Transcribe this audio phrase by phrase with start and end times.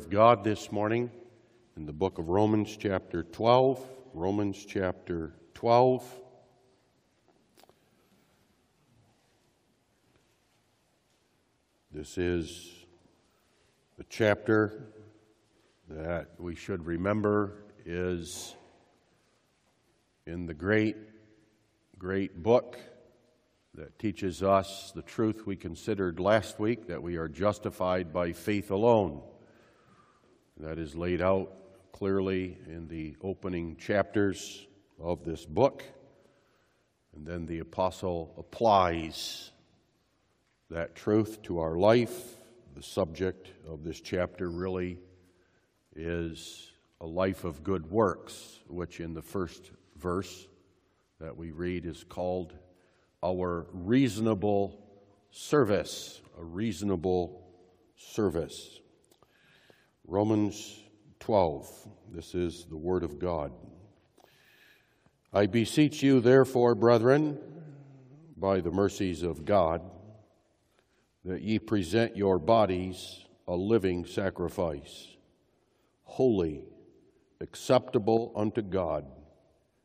[0.00, 1.10] of God this morning
[1.76, 3.84] in the book of Romans, chapter 12.
[4.14, 6.02] Romans, chapter 12.
[11.92, 12.66] This is
[13.98, 14.86] a chapter
[15.90, 18.54] that we should remember is
[20.26, 20.96] in the great,
[21.98, 22.78] great book
[23.74, 28.70] that teaches us the truth we considered last week that we are justified by faith
[28.70, 29.20] alone.
[30.62, 31.50] That is laid out
[31.90, 34.66] clearly in the opening chapters
[35.02, 35.82] of this book.
[37.16, 39.52] And then the apostle applies
[40.68, 42.36] that truth to our life.
[42.74, 44.98] The subject of this chapter really
[45.96, 50.46] is a life of good works, which in the first verse
[51.20, 52.52] that we read is called
[53.24, 54.78] our reasonable
[55.30, 57.46] service, a reasonable
[57.96, 58.80] service.
[60.10, 60.76] Romans
[61.20, 61.70] 12,
[62.10, 63.52] this is the Word of God.
[65.32, 67.38] I beseech you, therefore, brethren,
[68.36, 69.82] by the mercies of God,
[71.24, 75.06] that ye present your bodies a living sacrifice,
[76.02, 76.64] holy,
[77.40, 79.06] acceptable unto God,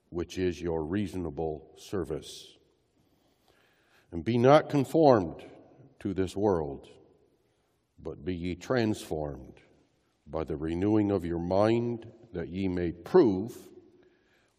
[0.10, 2.48] which is your reasonable service.
[4.12, 5.46] And be not conformed
[6.00, 6.90] to this world,
[8.02, 9.62] but be ye transformed
[10.28, 13.56] by the renewing of your mind, that ye may prove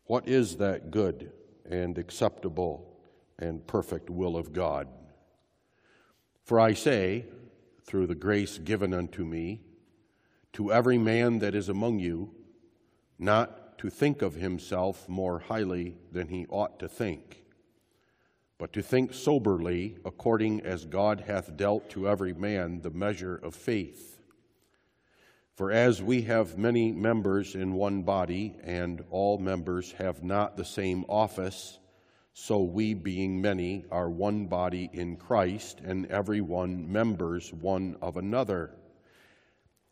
[0.05, 1.33] what is that good
[1.69, 2.99] and acceptable
[3.39, 4.89] and perfect will of God.
[6.45, 7.27] For I say,
[7.85, 9.63] through the grace given unto me,
[10.53, 12.33] to every man that is among you,
[13.19, 17.47] not to think of himself more highly than he ought to think
[18.59, 23.55] but to think soberly, according as God hath dealt to every man the measure of
[23.55, 24.16] faith.
[25.57, 30.67] For as we have many members in one body, and all members have not the
[30.67, 31.79] same office,
[32.35, 38.19] so we, being many, are one body in Christ, and every one members one of
[38.19, 38.77] another.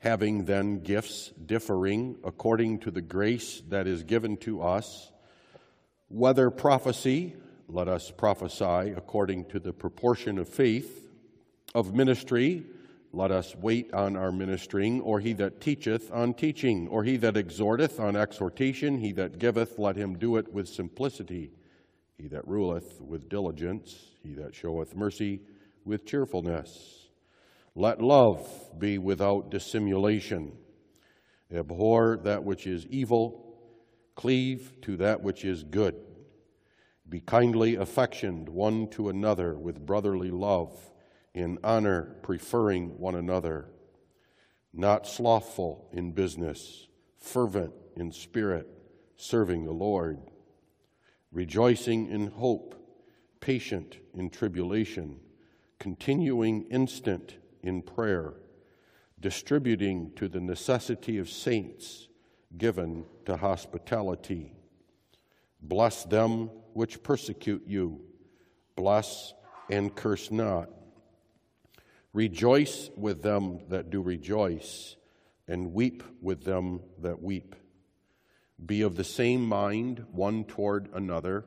[0.01, 5.11] Having then gifts differing according to the grace that is given to us,
[6.09, 7.37] whether prophecy,
[7.69, 11.09] let us prophesy according to the proportion of faith,
[11.75, 12.67] of ministry,
[13.15, 17.37] let us wait on our ministering, or he that teacheth on teaching, or he that
[17.37, 21.53] exhorteth on exhortation, he that giveth, let him do it with simplicity,
[22.19, 25.41] he that ruleth with diligence, he that showeth mercy
[25.85, 27.09] with cheerfulness.
[27.75, 28.49] Let love
[28.79, 30.53] be without dissimulation.
[31.53, 33.57] Abhor that which is evil,
[34.15, 35.97] cleave to that which is good.
[37.09, 40.73] Be kindly affectioned one to another with brotherly love,
[41.35, 43.69] in honor preferring one another,
[44.73, 46.87] not slothful in business,
[47.19, 48.69] fervent in spirit,
[49.17, 50.19] serving the Lord,
[51.33, 52.75] rejoicing in hope,
[53.41, 55.19] patient in tribulation,
[55.79, 58.35] continuing instant in prayer,
[59.21, 62.09] distributing to the necessity of saints,
[62.57, 64.53] given to hospitality.
[65.61, 68.01] Bless them which persecute you.
[68.77, 69.35] Bless
[69.71, 70.69] and curse not.
[72.15, 74.97] Rejoice with them that do rejoice,
[75.47, 77.55] and weep with them that weep.
[78.65, 81.45] Be of the same mind one toward another.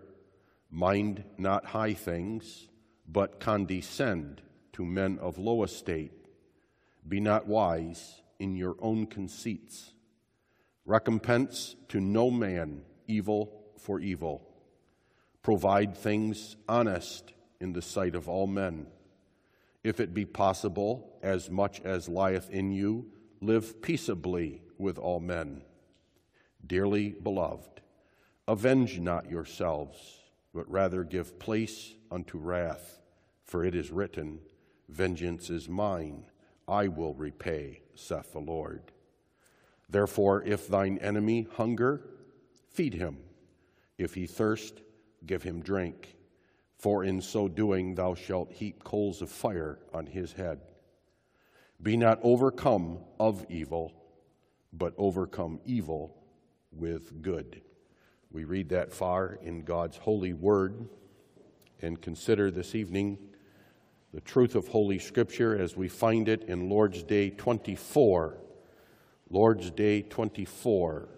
[0.69, 2.69] Mind not high things,
[3.07, 6.11] but condescend to men of low estate.
[7.07, 9.93] Be not wise in your own conceits.
[10.85, 14.47] Recompense to no man evil for evil
[15.47, 17.31] Provide things honest
[17.61, 18.85] in the sight of all men.
[19.87, 23.05] If it be possible, as much as lieth in you,
[23.39, 25.61] live peaceably with all men.
[26.65, 27.79] Dearly beloved,
[28.49, 29.97] avenge not yourselves,
[30.53, 32.99] but rather give place unto wrath,
[33.45, 34.39] for it is written,
[34.89, 36.25] Vengeance is mine,
[36.67, 38.91] I will repay, saith the Lord.
[39.89, 42.01] Therefore, if thine enemy hunger,
[42.73, 43.19] feed him.
[43.97, 44.81] If he thirst,
[45.25, 46.16] give him drink,
[46.77, 50.59] for in so doing thou shalt heap coals of fire on his head.
[51.81, 53.93] Be not overcome of evil,
[54.73, 56.15] but overcome evil
[56.71, 57.61] with good.
[58.31, 60.87] We read that far in God's holy word
[61.81, 63.17] and consider this evening
[64.13, 68.37] the truth of Holy Scripture as we find it in Lord's Day 24.
[69.29, 71.09] Lord's Day 24.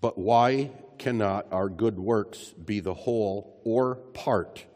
[0.00, 4.66] But why cannot our good works be the whole or part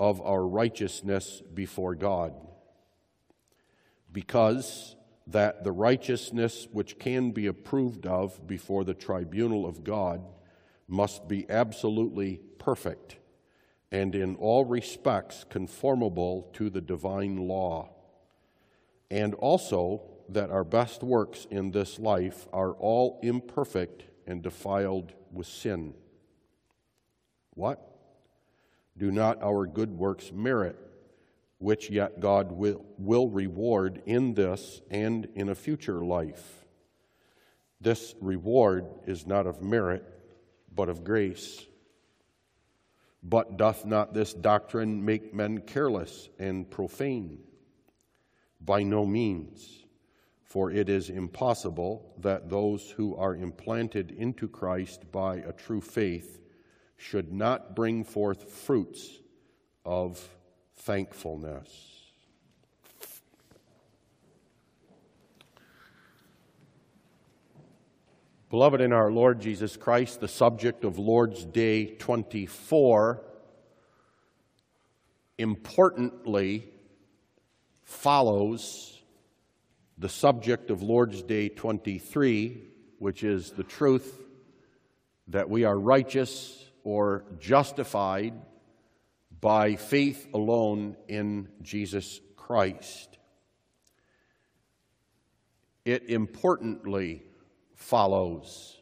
[0.00, 2.32] of our righteousness before God.
[4.10, 4.96] Because
[5.26, 10.22] that the righteousness which can be approved of before the tribunal of God
[10.86, 13.16] must be absolutely perfect
[13.90, 17.90] and in all respects conformable to the divine law.
[19.10, 25.46] And also that our best works in this life are all imperfect and defiled with
[25.46, 25.94] sin.
[27.54, 27.84] What?
[28.96, 30.76] Do not our good works merit,
[31.58, 36.66] which yet God will, will reward in this and in a future life?
[37.80, 40.04] This reward is not of merit,
[40.72, 41.64] but of grace.
[43.22, 47.38] But doth not this doctrine make men careless and profane?
[48.60, 49.84] By no means.
[50.48, 56.40] For it is impossible that those who are implanted into Christ by a true faith
[56.96, 59.20] should not bring forth fruits
[59.84, 60.26] of
[60.74, 61.98] thankfulness.
[68.48, 73.22] Beloved in our Lord Jesus Christ, the subject of Lord's Day 24
[75.36, 76.66] importantly
[77.82, 78.97] follows
[79.98, 82.62] the subject of Lord's Day 23,
[82.98, 84.22] which is the truth
[85.26, 88.34] that we are righteous or justified
[89.40, 93.18] by faith alone in Jesus Christ.
[95.84, 97.24] It importantly
[97.74, 98.80] follows,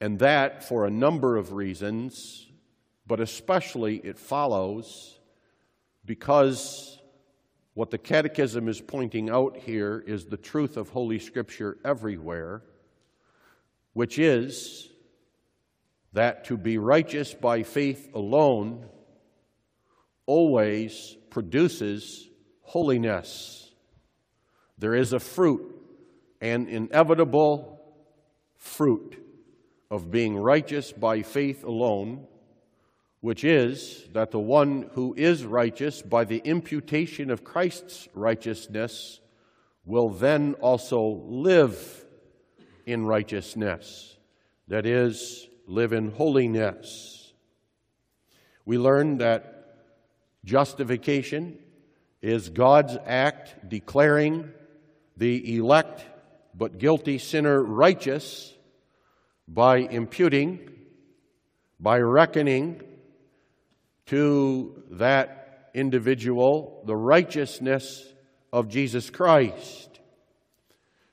[0.00, 2.46] and that for a number of reasons,
[3.06, 5.18] but especially it follows
[6.04, 6.95] because
[7.76, 12.62] what the Catechism is pointing out here is the truth of Holy Scripture everywhere,
[13.92, 14.88] which is
[16.14, 18.86] that to be righteous by faith alone
[20.24, 22.26] always produces
[22.62, 23.70] holiness.
[24.78, 25.78] There is a fruit,
[26.40, 27.78] an inevitable
[28.56, 29.22] fruit
[29.90, 32.26] of being righteous by faith alone
[33.26, 39.18] which is that the one who is righteous by the imputation of Christ's righteousness
[39.84, 42.06] will then also live
[42.86, 44.16] in righteousness,
[44.68, 47.32] that is, live in holiness.
[48.64, 49.74] We learn that
[50.44, 51.58] justification
[52.22, 54.52] is God's act declaring
[55.16, 56.04] the elect
[56.54, 58.54] but guilty sinner righteous
[59.48, 60.70] by imputing,
[61.80, 62.82] by reckoning
[64.06, 68.04] to that individual the righteousness
[68.52, 70.00] of Jesus Christ.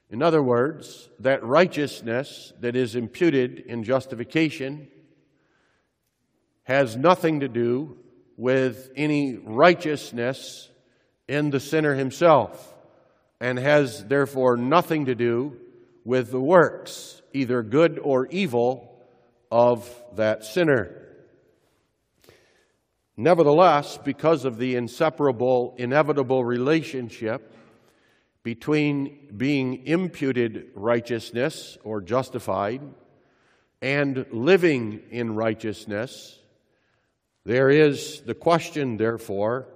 [0.10, 4.88] In other words, that righteousness that is imputed in justification
[6.64, 7.98] has nothing to do
[8.38, 10.70] with any righteousness
[11.28, 12.74] in the sinner himself
[13.40, 15.58] and has therefore nothing to do
[16.06, 18.90] with the works, either good or evil,
[19.52, 21.03] of that sinner.
[23.16, 27.54] Nevertheless, because of the inseparable, inevitable relationship
[28.42, 32.82] between being imputed righteousness or justified
[33.82, 36.40] and living in righteousness,
[37.46, 39.68] there is the question, therefore,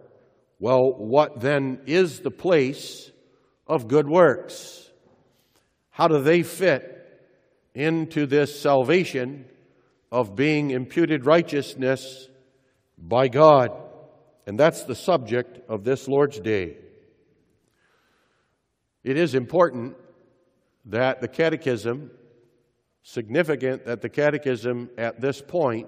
[0.60, 3.12] well, what then is the place
[3.67, 4.89] of good works?
[5.91, 6.94] How do they fit
[7.75, 9.46] into this salvation
[10.12, 12.29] of being imputed righteousness
[12.98, 13.72] by God.
[14.46, 16.77] And that's the subject of this Lord's Day.
[19.04, 19.96] It is important
[20.86, 22.12] that the Catechism,
[23.04, 25.88] significant that the Catechism at this point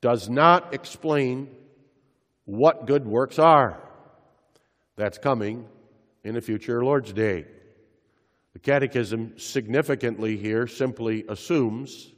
[0.00, 1.48] does not explain
[2.44, 3.82] what good works are.
[4.96, 5.66] That's coming
[6.24, 7.46] in a future Lord's Day.
[8.52, 12.12] The Catechism significantly here simply assumes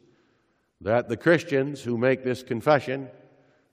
[0.80, 3.08] that the Christians who make this confession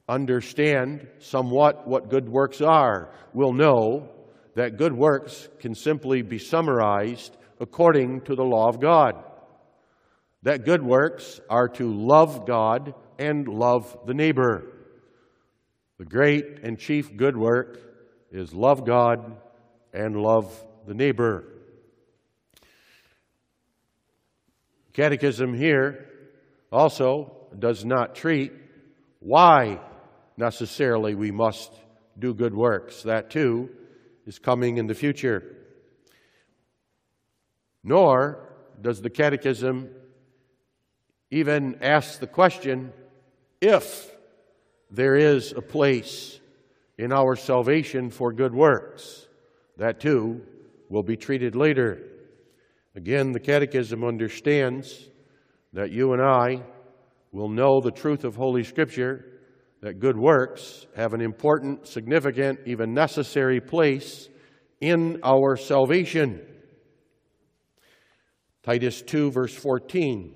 [0.08, 4.10] understand somewhat what good works are will know
[4.56, 9.24] that good works can simply be summarized according to the law of God.
[10.44, 14.64] That good works are to love God and love the neighbor.
[15.98, 17.80] The great and chief good work
[18.32, 19.38] is love God
[19.94, 21.44] and love the neighbor.
[24.94, 26.08] Catechism here
[26.72, 28.54] also does not treat
[29.20, 29.80] why
[30.38, 31.74] necessarily we must
[32.18, 33.04] do good works.
[33.04, 33.70] That too
[34.26, 35.56] is coming in the future.
[37.84, 38.48] Nor
[38.82, 39.90] does the Catechism
[41.32, 42.94] even ask the question
[43.60, 44.10] if
[44.92, 46.40] there is a place
[46.98, 49.28] in our salvation for good works.
[49.78, 50.42] That too
[50.90, 52.02] will be treated later.
[52.96, 55.10] Again, the Catechism understands
[55.74, 56.64] that you and I
[57.32, 59.26] will know the truth of Holy Scripture,
[59.82, 64.30] that good works have an important, significant, even necessary place
[64.82, 66.42] in our salvation.
[68.64, 70.36] Titus 2, verse 14,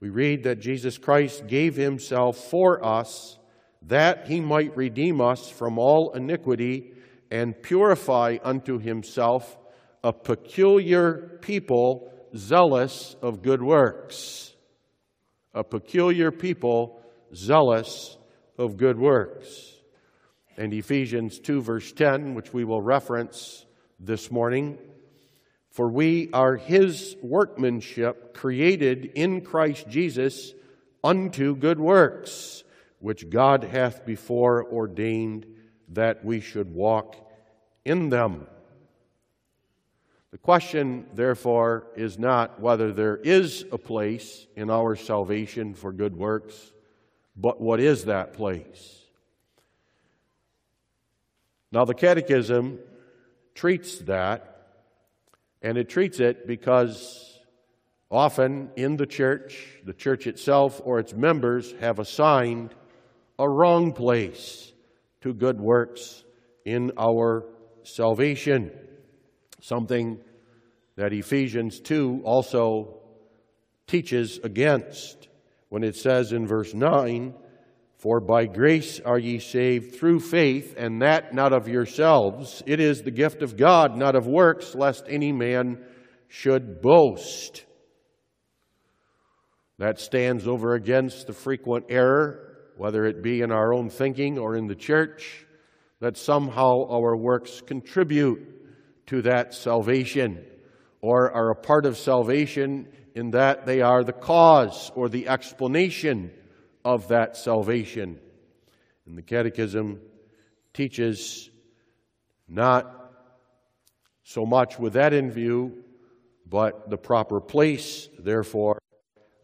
[0.00, 3.38] we read that Jesus Christ gave himself for us
[3.82, 6.92] that he might redeem us from all iniquity
[7.30, 9.56] and purify unto himself
[10.02, 14.54] a peculiar people zealous of good works.
[15.54, 17.00] A peculiar people
[17.34, 18.17] zealous
[18.58, 19.72] of good works.
[20.56, 23.64] And Ephesians 2, verse 10, which we will reference
[24.00, 24.78] this morning.
[25.70, 30.52] For we are his workmanship, created in Christ Jesus
[31.04, 32.64] unto good works,
[32.98, 35.46] which God hath before ordained
[35.90, 37.14] that we should walk
[37.84, 38.48] in them.
[40.32, 46.16] The question, therefore, is not whether there is a place in our salvation for good
[46.16, 46.72] works,
[47.40, 48.96] but what is that place?
[51.70, 52.78] Now, the Catechism
[53.54, 54.66] treats that,
[55.62, 57.38] and it treats it because
[58.10, 62.74] often in the church, the church itself or its members have assigned
[63.38, 64.72] a wrong place
[65.20, 66.24] to good works
[66.64, 67.44] in our
[67.84, 68.72] salvation.
[69.60, 70.20] Something
[70.96, 72.98] that Ephesians 2 also
[73.86, 75.27] teaches against
[75.68, 77.34] when it says in verse 9,
[77.96, 82.62] For by grace are ye saved through faith, and that not of yourselves.
[82.66, 85.84] It is the gift of God, not of works, lest any man
[86.28, 87.64] should boast.
[89.78, 94.56] That stands over against the frequent error, whether it be in our own thinking or
[94.56, 95.46] in the church,
[96.00, 100.44] that somehow our works contribute to that salvation
[101.00, 106.30] or are a part of salvation in that they are the cause or the explanation
[106.84, 108.20] of that salvation.
[109.06, 110.00] And the Catechism
[110.72, 111.50] teaches
[112.46, 113.12] not
[114.22, 115.82] so much with that in view,
[116.46, 118.78] but the proper place, therefore,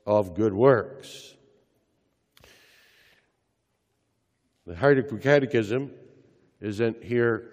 [0.06, 1.34] of good works.
[4.68, 5.90] The Heidelberg Catechism
[6.60, 7.50] isn't here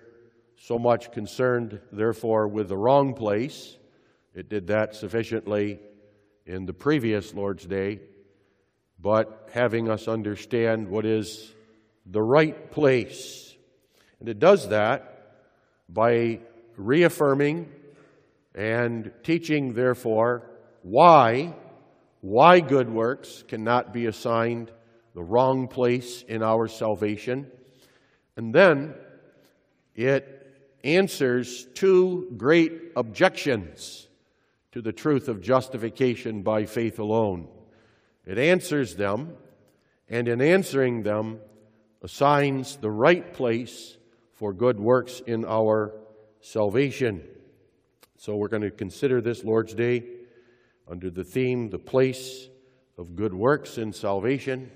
[0.55, 3.75] so much concerned, therefore, with the wrong place.
[4.35, 5.79] It did that sufficiently
[6.45, 7.99] in the previous Lord's Day,
[8.99, 11.53] but having us understand what is
[12.05, 13.55] the right place.
[14.19, 15.39] And it does that
[15.89, 16.39] by
[16.77, 17.71] reaffirming
[18.53, 20.49] and teaching, therefore,
[20.81, 21.53] why,
[22.21, 24.71] why good works cannot be assigned
[25.13, 27.47] the wrong place in our salvation.
[28.35, 28.93] And then
[29.95, 30.37] it
[30.83, 34.07] answers two great objections
[34.71, 37.47] to the truth of justification by faith alone.
[38.25, 39.35] It answers them,
[40.07, 41.39] and in answering them,
[42.01, 43.97] assigns the right place
[44.33, 45.93] for good works in our
[46.39, 47.23] salvation.
[48.17, 50.03] So we're going to consider this Lord's Day
[50.87, 52.49] under the theme, The Place
[52.97, 54.71] of Good Works in Salvation,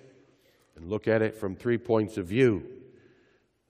[0.76, 2.64] and look at it from three points of view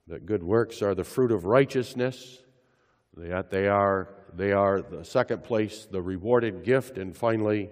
[0.08, 2.40] that good works are the fruit of righteousness,
[3.18, 7.70] that they are, they are the second place, the rewarded gift, and finally,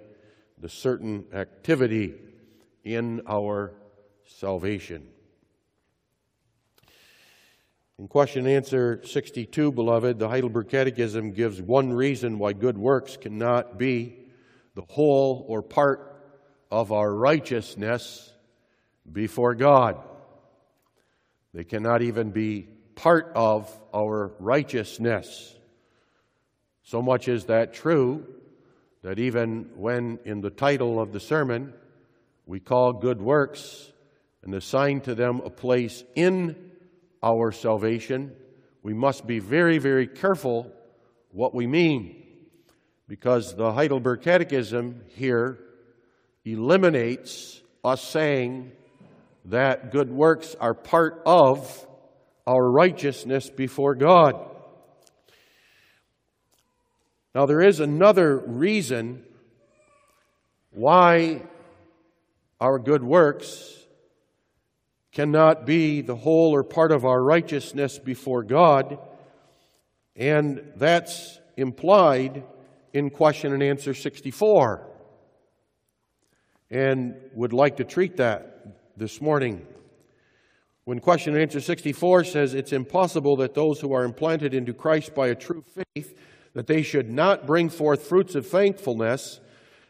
[0.57, 2.15] the certain activity
[2.83, 3.73] in our
[4.25, 5.07] salvation.
[7.99, 13.17] In question and answer 62, beloved, the Heidelberg Catechism gives one reason why good works
[13.17, 14.17] cannot be
[14.75, 16.09] the whole or part
[16.71, 18.33] of our righteousness
[19.11, 20.01] before God.
[21.53, 25.55] They cannot even be part of our righteousness.
[26.93, 28.23] So much is that true
[29.01, 31.73] that even when in the title of the sermon
[32.45, 33.91] we call good works
[34.43, 36.55] and assign to them a place in
[37.23, 38.35] our salvation,
[38.83, 40.71] we must be very, very careful
[41.31, 42.27] what we mean
[43.07, 45.57] because the Heidelberg Catechism here
[46.45, 48.71] eliminates us saying
[49.45, 51.87] that good works are part of
[52.45, 54.52] our righteousness before God.
[57.35, 59.23] Now, there is another reason
[60.71, 61.41] why
[62.61, 63.75] our good works
[65.11, 68.99] cannot be the whole or part of our righteousness before God,
[70.15, 72.43] and that's implied
[72.93, 74.87] in question and answer 64.
[76.73, 78.65] and would like to treat that
[78.97, 79.65] this morning.
[80.85, 85.13] When question and answer 64 says it's impossible that those who are implanted into Christ
[85.13, 85.63] by a true
[85.93, 86.17] faith
[86.53, 89.39] that they should not bring forth fruits of thankfulness,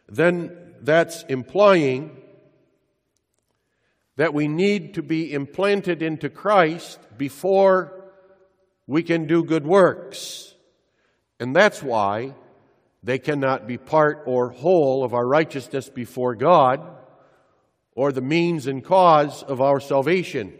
[0.07, 2.17] then that's implying
[4.15, 8.03] that we need to be implanted into Christ before
[8.85, 10.53] we can do good works.
[11.39, 12.35] And that's why
[13.01, 16.81] they cannot be part or whole of our righteousness before God
[17.95, 20.53] or the means and cause of our salvation.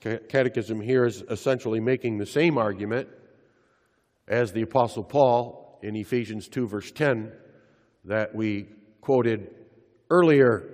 [0.00, 3.08] Catechism here is essentially making the same argument
[4.28, 7.32] as the Apostle Paul in Ephesians 2, verse 10,
[8.04, 8.68] that we
[9.00, 9.50] quoted
[10.08, 10.68] earlier.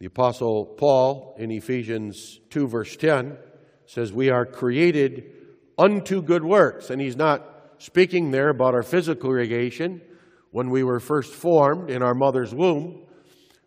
[0.00, 3.38] The Apostle Paul in Ephesians 2, verse 10
[3.86, 5.30] says, We are created
[5.78, 6.90] unto good works.
[6.90, 7.46] And he's not
[7.78, 10.00] speaking there about our physical creation
[10.50, 13.02] when we were first formed in our mother's womb,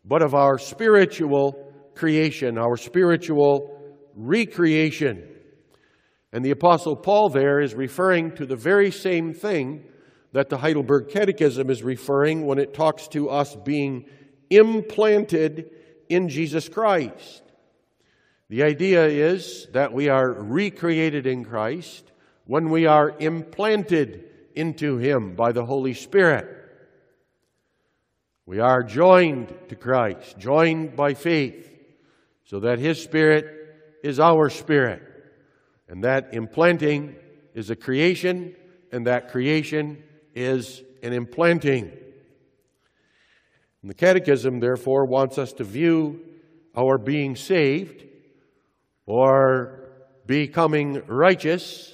[0.04, 3.75] but of our spiritual creation, our spiritual
[4.16, 5.28] recreation.
[6.32, 9.86] And the Apostle Paul there is referring to the very same thing
[10.32, 14.06] that the Heidelberg Catechism is referring when it talks to us being
[14.50, 15.70] implanted
[16.10, 17.42] in Jesus Christ.
[18.50, 22.12] The idea is that we are recreated in Christ
[22.46, 26.48] when we are implanted into Him by the Holy Spirit.
[28.46, 31.72] We are joined to Christ, joined by faith,
[32.44, 33.55] so that His Spirit
[34.06, 35.02] is our spirit.
[35.90, 37.16] And that implanting
[37.56, 38.56] is a creation,
[38.92, 40.04] and that creation
[40.36, 41.92] is an implanting.
[43.82, 46.20] And the Catechism, therefore, wants us to view
[46.76, 48.04] our being saved
[49.08, 49.90] or
[50.28, 51.92] becoming righteous,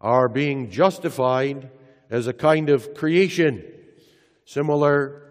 [0.00, 1.70] our being justified
[2.10, 3.64] as a kind of creation,
[4.44, 5.22] similar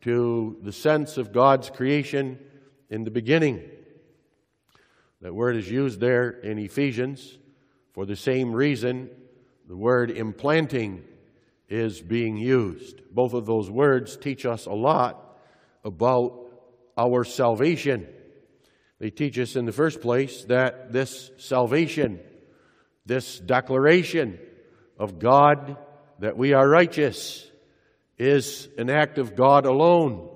[0.00, 2.40] to the sense of God's creation
[2.90, 3.62] in the beginning.
[5.26, 7.36] That word is used there in Ephesians
[7.94, 9.10] for the same reason
[9.66, 11.02] the word implanting
[11.68, 13.02] is being used.
[13.10, 15.36] Both of those words teach us a lot
[15.84, 16.52] about
[16.96, 18.06] our salvation.
[19.00, 22.20] They teach us, in the first place, that this salvation,
[23.04, 24.38] this declaration
[24.96, 25.76] of God
[26.20, 27.50] that we are righteous,
[28.16, 30.28] is an act of God alone.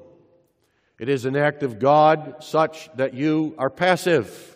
[0.98, 4.49] It is an act of God such that you are passive.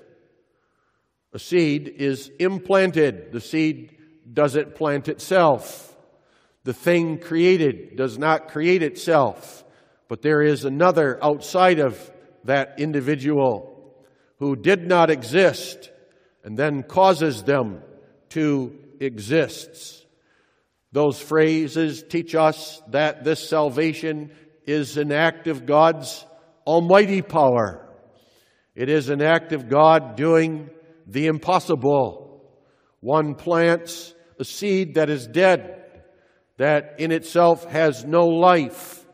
[1.34, 3.32] A seed is implanted.
[3.32, 3.96] The seed
[4.32, 5.94] doesn't plant itself.
[6.62, 9.64] The thing created does not create itself.
[10.06, 11.98] But there is another outside of
[12.44, 13.92] that individual
[14.38, 15.90] who did not exist
[16.44, 17.82] and then causes them
[18.30, 20.06] to exist.
[20.92, 24.30] Those phrases teach us that this salvation
[24.66, 26.24] is an act of God's
[26.64, 27.84] almighty power.
[28.76, 30.70] It is an act of God doing
[31.06, 32.42] the impossible.
[33.00, 35.84] One plants a seed that is dead,
[36.56, 39.04] that in itself has no life.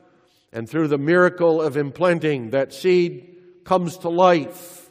[0.52, 4.90] And through the miracle of implanting, that seed comes to life.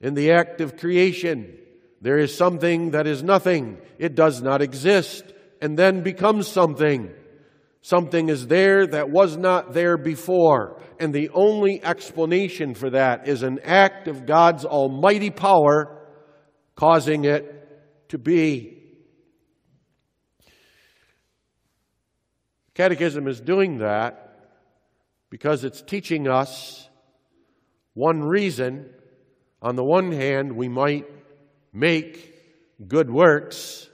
[0.00, 1.58] In the act of creation,
[2.00, 3.78] there is something that is nothing.
[3.98, 5.24] It does not exist
[5.60, 7.10] and then becomes something.
[7.80, 10.80] Something is there that was not there before.
[11.00, 15.97] And the only explanation for that is an act of God's almighty power
[16.78, 18.80] causing it to be.
[22.74, 24.48] Catechism is doing that
[25.28, 26.88] because it's teaching us
[27.94, 28.88] one reason.
[29.60, 31.10] On the one hand, we might
[31.72, 32.32] make
[32.86, 33.90] good works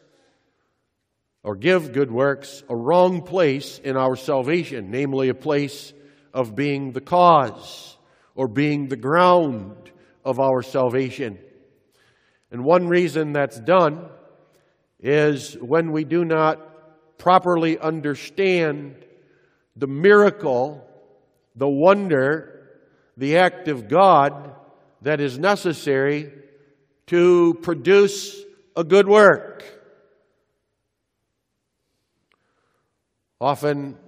[1.42, 5.94] or give good works a wrong place in our salvation, namely a place
[6.34, 7.96] of being the cause
[8.34, 9.90] or being the ground
[10.22, 11.38] of our salvation.
[12.54, 14.06] And one reason that's done
[15.00, 18.94] is when we do not properly understand
[19.74, 20.88] the miracle,
[21.56, 22.68] the wonder,
[23.16, 24.54] the act of God
[25.02, 26.32] that is necessary
[27.08, 28.40] to produce
[28.76, 29.64] a good work.
[33.40, 33.98] Often,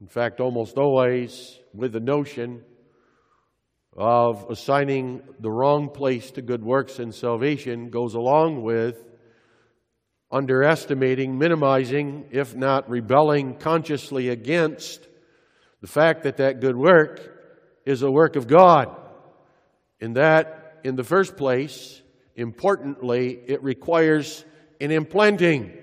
[0.00, 2.64] in fact, almost always, with the notion
[3.96, 9.04] of assigning the wrong place to good works and salvation goes along with
[10.30, 15.06] underestimating, minimizing, if not rebelling consciously against
[15.80, 17.20] the fact that that good work
[17.86, 18.94] is a work of God.
[20.00, 22.02] In that, in the first place,
[22.34, 24.44] importantly, it requires
[24.80, 25.78] an implanting.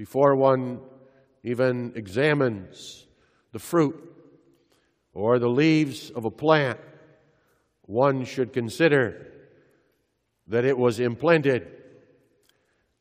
[0.00, 0.80] before one
[1.42, 3.06] even examines
[3.52, 4.09] the fruit
[5.12, 6.78] or the leaves of a plant,
[7.82, 9.26] one should consider
[10.46, 11.66] that it was implanted.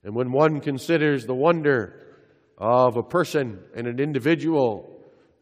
[0.03, 2.07] And when one considers the wonder
[2.57, 4.89] of a person and an individual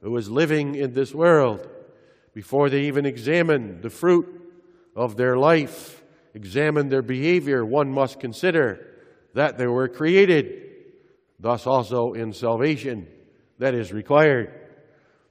[0.01, 1.67] who is living in this world,
[2.33, 4.27] before they even examine the fruit
[4.95, 6.03] of their life,
[6.33, 8.85] examine their behavior, one must consider
[9.33, 10.63] that they were created.
[11.39, 13.07] Thus, also in salvation,
[13.59, 14.51] that is required,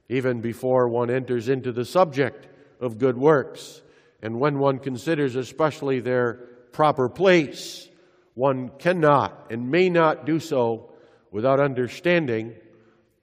[0.09, 2.47] even before one enters into the subject
[2.79, 3.81] of good works.
[4.21, 6.33] And when one considers especially their
[6.71, 7.87] proper place,
[8.33, 10.91] one cannot and may not do so
[11.31, 12.53] without understanding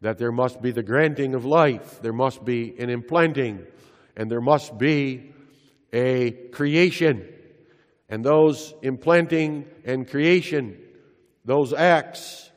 [0.01, 3.65] that there must be the granting of life, there must be an implanting,
[4.17, 5.33] and there must be
[5.93, 7.27] a creation.
[8.09, 10.79] And those implanting and creation,
[11.45, 12.51] those acts,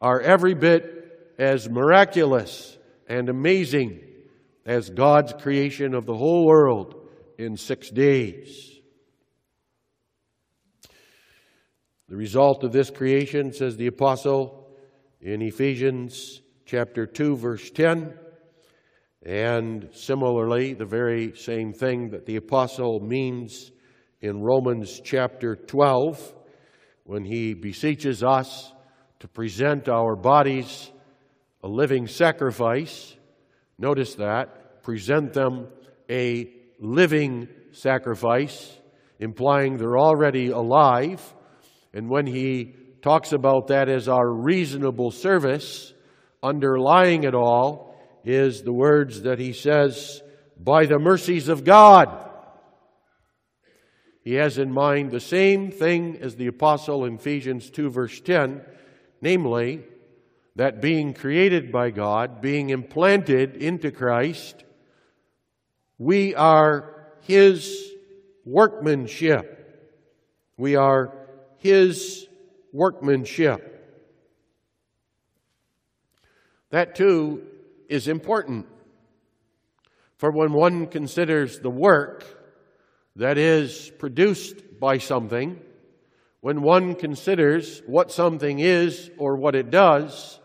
[0.00, 2.76] are every bit as miraculous
[3.08, 4.00] and amazing
[4.64, 8.72] as God's creation of the whole world in six days.
[12.08, 14.68] The result of this creation, says the apostle
[15.20, 18.14] in Ephesians chapter 2, verse 10,
[19.24, 23.72] and similarly, the very same thing that the apostle means
[24.20, 26.34] in Romans chapter 12
[27.04, 28.72] when he beseeches us
[29.20, 30.90] to present our bodies
[31.66, 33.16] a living sacrifice.
[33.76, 34.84] Notice that.
[34.84, 35.66] Present them
[36.08, 36.48] a
[36.78, 38.72] living sacrifice,
[39.18, 41.20] implying they're already alive.
[41.92, 45.92] And when he talks about that as our reasonable service,
[46.40, 50.22] underlying it all is the words that he says,
[50.56, 52.30] by the mercies of God.
[54.22, 58.60] He has in mind the same thing as the apostle in Ephesians 2, verse 10,
[59.20, 59.82] namely,
[60.56, 64.64] that being created by God, being implanted into Christ,
[65.98, 67.92] we are His
[68.44, 69.52] workmanship.
[70.56, 71.12] We are
[71.58, 72.26] His
[72.72, 73.74] workmanship.
[76.70, 77.42] That too
[77.88, 78.66] is important.
[80.16, 82.24] For when one considers the work
[83.16, 85.60] that is produced by something,
[86.40, 90.40] when one considers what something is or what it does,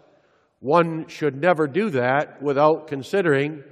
[0.61, 3.63] one should never do that without considering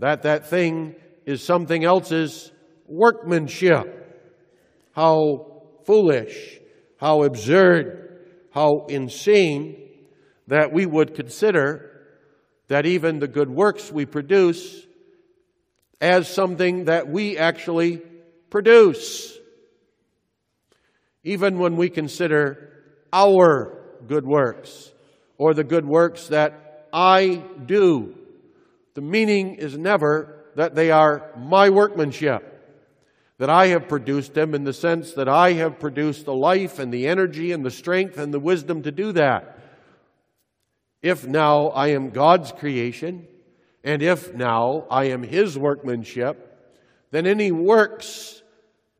[0.00, 2.50] that that thing is something else's
[2.86, 3.98] workmanship.
[4.90, 6.58] How foolish,
[6.96, 8.18] how absurd,
[8.50, 9.88] how insane
[10.48, 11.88] that we would consider
[12.66, 14.84] that even the good works we produce
[16.00, 18.02] as something that we actually
[18.50, 19.38] produce.
[21.22, 22.68] Even when we consider
[23.12, 24.90] our good works
[25.42, 28.14] or the good works that I do,
[28.94, 32.48] the meaning is never that they are my workmanship,
[33.38, 36.94] that I have produced them in the sense that I have produced the life and
[36.94, 39.58] the energy and the strength and the wisdom to do that.
[41.02, 43.26] If now I am God's creation,
[43.82, 46.36] and if now I am His workmanship,
[47.10, 48.40] then any works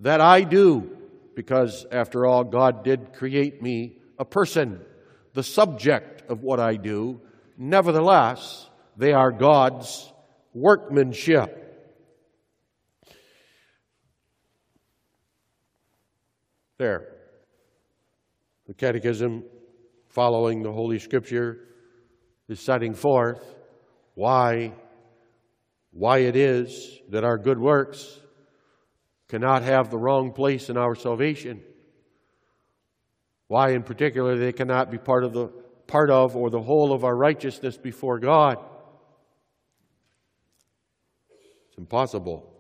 [0.01, 0.91] that I do,
[1.37, 4.81] because after all, God did create me a person,
[5.35, 7.21] the subject of what I do,
[7.57, 10.13] nevertheless, they are God's
[10.55, 11.59] workmanship.
[16.79, 17.09] There.
[18.67, 19.45] The Catechism,
[20.09, 21.69] following the Holy Scripture,
[22.49, 23.43] is setting forth
[24.15, 24.73] why,
[25.93, 28.21] why it is that our good works
[29.29, 31.63] cannot have the wrong place in our salvation.
[33.53, 35.49] Why, in particular, they cannot be part of the
[35.87, 38.57] part of or the whole of our righteousness before God.
[41.69, 42.51] It's impossible.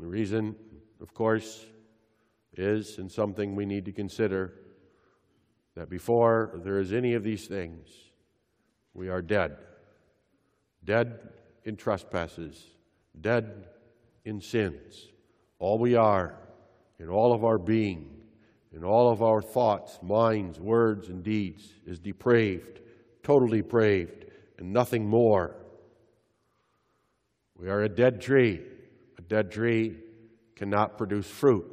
[0.00, 0.56] The reason,
[1.02, 1.62] of course,
[2.56, 4.54] is, and something we need to consider,
[5.74, 7.86] that before there is any of these things,
[8.94, 9.58] we are dead.
[10.82, 11.18] Dead
[11.66, 12.64] in trespasses,
[13.20, 13.66] dead
[14.24, 15.08] in sins.
[15.58, 16.47] All we are,
[16.98, 18.10] in all of our being,
[18.72, 22.80] in all of our thoughts, minds, words, and deeds, is depraved,
[23.22, 24.26] totally depraved,
[24.58, 25.56] and nothing more.
[27.56, 28.60] We are a dead tree.
[29.18, 29.96] A dead tree
[30.54, 31.66] cannot produce fruit.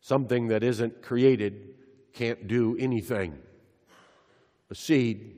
[0.00, 1.74] Something that isn't created
[2.12, 3.38] can't do anything.
[4.70, 5.36] A seed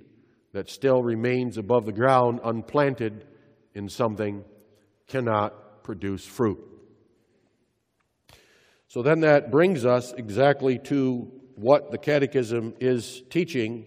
[0.52, 3.26] that still remains above the ground, unplanted
[3.74, 4.44] in something,
[5.08, 6.71] cannot produce fruit.
[8.92, 13.86] So then that brings us exactly to what the Catechism is teaching,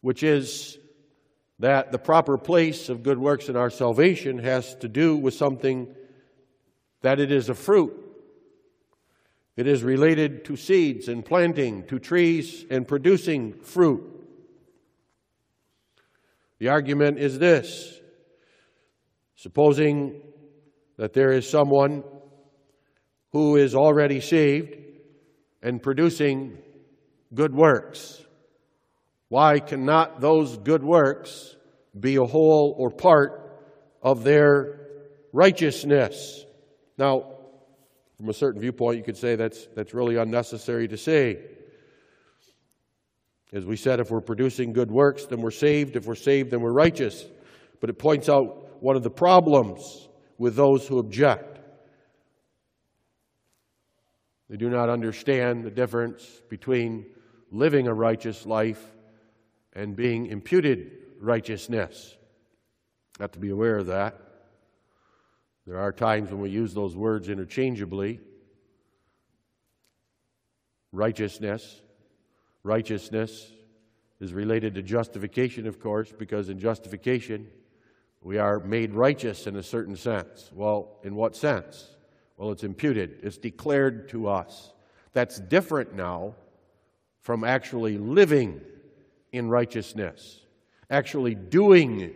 [0.00, 0.78] which is
[1.58, 5.94] that the proper place of good works in our salvation has to do with something
[7.02, 7.92] that it is a fruit.
[9.58, 14.04] It is related to seeds and planting, to trees and producing fruit.
[16.60, 18.00] The argument is this
[19.36, 20.22] supposing
[20.96, 22.04] that there is someone
[23.32, 24.76] who is already saved
[25.62, 26.58] and producing
[27.34, 28.22] good works.
[29.28, 31.56] Why cannot those good works
[31.98, 33.58] be a whole or part
[34.02, 34.80] of their
[35.32, 36.44] righteousness?
[36.98, 37.32] Now,
[38.18, 41.38] from a certain viewpoint, you could say that's, that's really unnecessary to say.
[43.52, 45.96] As we said, if we're producing good works, then we're saved.
[45.96, 47.24] If we're saved, then we're righteous.
[47.80, 51.51] But it points out one of the problems with those who object.
[54.48, 57.06] They do not understand the difference between
[57.50, 58.84] living a righteous life
[59.72, 62.16] and being imputed righteousness.
[63.18, 64.18] Have to be aware of that.
[65.66, 68.20] There are times when we use those words interchangeably.
[70.90, 71.80] Righteousness.
[72.64, 73.52] Righteousness
[74.20, 77.48] is related to justification, of course, because in justification
[78.20, 80.50] we are made righteous in a certain sense.
[80.54, 81.91] Well, in what sense?
[82.42, 84.72] Well, it's imputed, it's declared to us.
[85.12, 86.34] That's different now
[87.20, 88.60] from actually living
[89.30, 90.40] in righteousness,
[90.90, 92.12] actually doing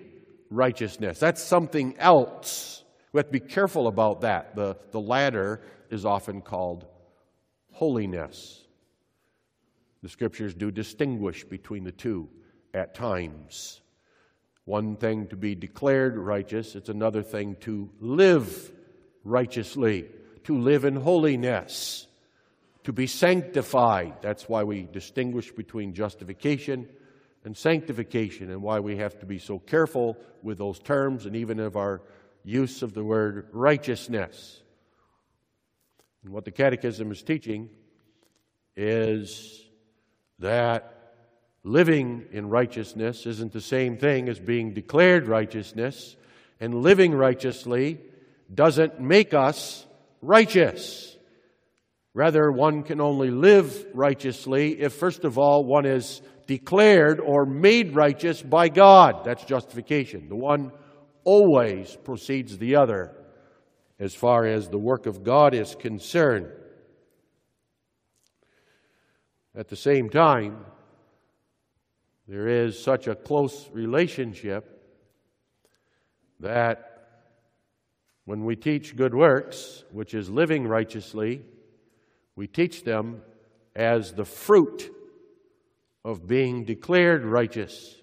[0.50, 1.20] righteousness.
[1.20, 2.82] That's something else.
[3.12, 4.56] We have to be careful about that.
[4.56, 5.60] The, the latter
[5.90, 6.86] is often called
[7.70, 8.64] holiness.
[10.02, 12.28] The scriptures do distinguish between the two
[12.74, 13.80] at times.
[14.64, 18.72] One thing to be declared righteous, it's another thing to live
[19.26, 20.06] righteously,
[20.44, 22.06] to live in holiness,
[22.84, 24.14] to be sanctified.
[24.22, 26.88] That's why we distinguish between justification
[27.44, 31.60] and sanctification, and why we have to be so careful with those terms and even
[31.60, 32.02] of our
[32.44, 34.62] use of the word righteousness.
[36.24, 37.70] And what the Catechism is teaching
[38.76, 39.64] is
[40.38, 41.14] that
[41.62, 46.16] living in righteousness isn't the same thing as being declared righteousness,
[46.60, 48.00] and living righteously
[48.52, 49.87] doesn't make us
[50.22, 51.16] righteous.
[52.14, 57.94] Rather, one can only live righteously if, first of all, one is declared or made
[57.94, 59.24] righteous by God.
[59.24, 60.28] That's justification.
[60.28, 60.72] The one
[61.24, 63.14] always precedes the other
[63.98, 66.50] as far as the work of God is concerned.
[69.54, 70.64] At the same time,
[72.28, 74.72] there is such a close relationship
[76.40, 76.95] that
[78.26, 81.42] when we teach good works, which is living righteously,
[82.34, 83.22] we teach them
[83.74, 84.92] as the fruit
[86.04, 87.94] of being declared righteous.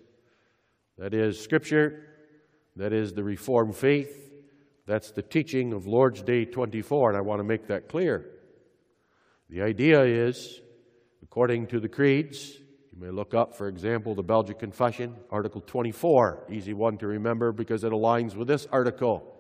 [0.98, 2.06] That is Scripture,
[2.78, 4.32] that is the Reformed faith,
[4.86, 8.30] that's the teaching of Lord's Day 24, and I want to make that clear.
[9.50, 10.62] The idea is,
[11.22, 12.58] according to the creeds,
[12.94, 17.52] you may look up, for example, the Belgic Confession, Article 24, easy one to remember
[17.52, 19.33] because it aligns with this article,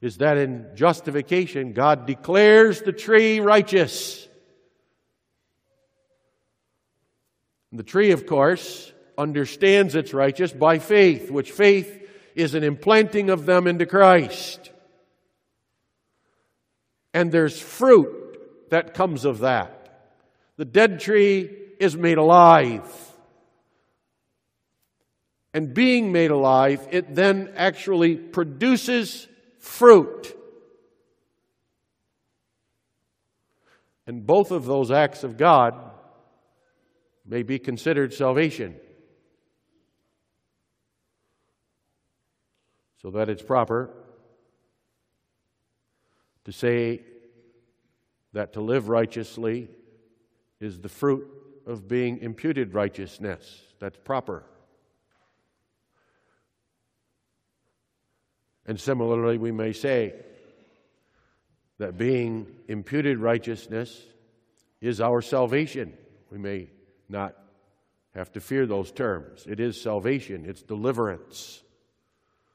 [0.00, 4.28] is that in justification, God declares the tree righteous.
[7.72, 13.46] The tree, of course, understands it's righteous by faith, which faith is an implanting of
[13.46, 14.70] them into Christ.
[17.14, 20.12] And there's fruit that comes of that.
[20.56, 22.82] The dead tree is made alive.
[25.54, 29.26] And being made alive, it then actually produces
[29.66, 30.34] fruit.
[34.06, 35.74] And both of those acts of God
[37.26, 38.76] may be considered salvation.
[43.02, 43.90] So that it's proper
[46.44, 47.02] to say
[48.32, 49.68] that to live righteously
[50.60, 51.26] is the fruit
[51.66, 53.62] of being imputed righteousness.
[53.80, 54.44] That's proper.
[58.66, 60.14] And similarly, we may say
[61.78, 64.04] that being imputed righteousness
[64.80, 65.92] is our salvation.
[66.30, 66.70] We may
[67.08, 67.34] not
[68.14, 69.46] have to fear those terms.
[69.48, 71.62] It is salvation, it's deliverance.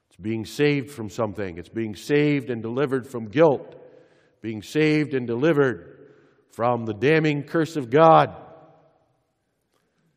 [0.10, 3.76] It's being saved from something, it's being saved and delivered from guilt,
[4.42, 6.10] being saved and delivered
[6.50, 8.36] from the damning curse of God.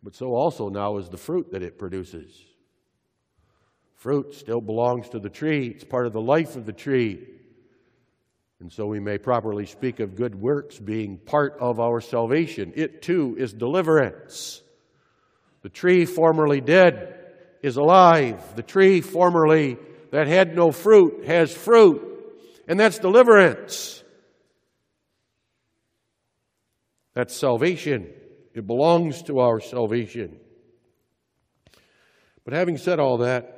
[0.02, 2.53] But so also now is the fruit that it produces.
[4.04, 7.26] Fruit still belongs to the tree, it's part of the life of the tree.
[8.60, 12.74] And so we may properly speak of good works being part of our salvation.
[12.76, 14.60] It too is deliverance.
[15.62, 17.18] The tree formerly dead
[17.62, 18.56] is alive.
[18.56, 19.78] The tree formerly
[20.10, 22.02] that had no fruit has fruit.
[22.68, 24.04] And that's deliverance.
[27.14, 28.12] That's salvation.
[28.52, 30.38] It belongs to our salvation.
[32.44, 33.53] But having said all that,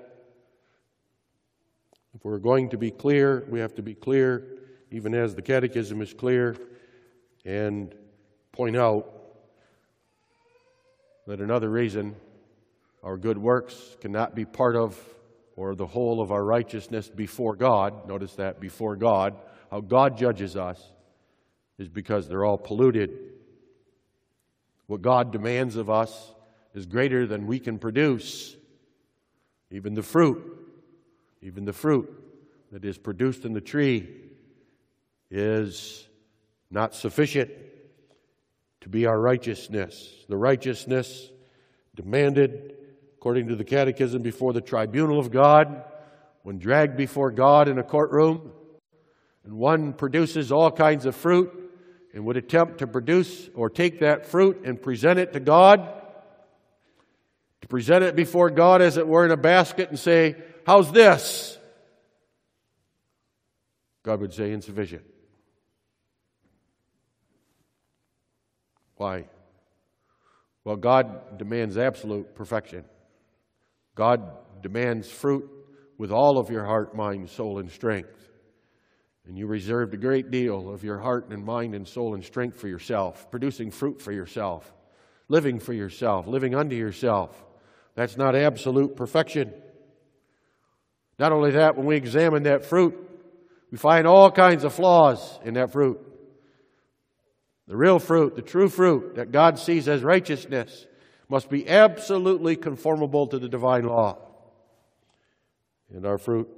[2.27, 4.43] we're going to be clear, we have to be clear,
[4.91, 6.57] even as the Catechism is clear,
[7.45, 7.95] and
[8.51, 9.09] point out
[11.29, 12.17] that another reason
[13.05, 14.99] our good works cannot be part of
[15.55, 19.37] or the whole of our righteousness before God, notice that, before God,
[19.71, 20.83] how God judges us,
[21.79, 23.17] is because they're all polluted.
[24.89, 26.35] What God demands of us
[26.75, 28.57] is greater than we can produce.
[29.71, 30.66] Even the fruit,
[31.43, 32.11] even the fruit
[32.73, 34.09] that is produced in the tree
[35.31, 36.07] is
[36.71, 37.51] not sufficient
[38.81, 40.25] to be our righteousness.
[40.29, 41.31] The righteousness
[41.95, 42.75] demanded,
[43.17, 45.85] according to the Catechism, before the tribunal of God,
[46.43, 48.53] when dragged before God in a courtroom,
[49.45, 51.53] and one produces all kinds of fruit
[52.15, 55.93] and would attempt to produce or take that fruit and present it to God
[57.67, 60.37] to present it before God as it were in a basket and say,
[60.67, 61.57] How's this?
[64.03, 65.05] God would say, Insufficient.
[68.97, 69.27] Why?
[70.65, 72.85] Well, God demands absolute perfection.
[73.95, 74.29] God
[74.61, 75.49] demands fruit
[75.99, 78.29] with all of your heart, mind, soul, and strength.
[79.25, 82.59] And you reserved a great deal of your heart and mind and soul and strength
[82.59, 84.75] for yourself, producing fruit for yourself,
[85.29, 87.41] living for yourself, living unto yourself.
[87.95, 89.53] That's not absolute perfection.
[91.19, 92.95] Not only that, when we examine that fruit,
[93.71, 96.01] we find all kinds of flaws in that fruit.
[97.69, 100.87] The real fruit, the true fruit that God sees as righteousness,
[101.29, 104.19] must be absolutely conformable to the divine law.
[105.93, 106.49] And our fruit,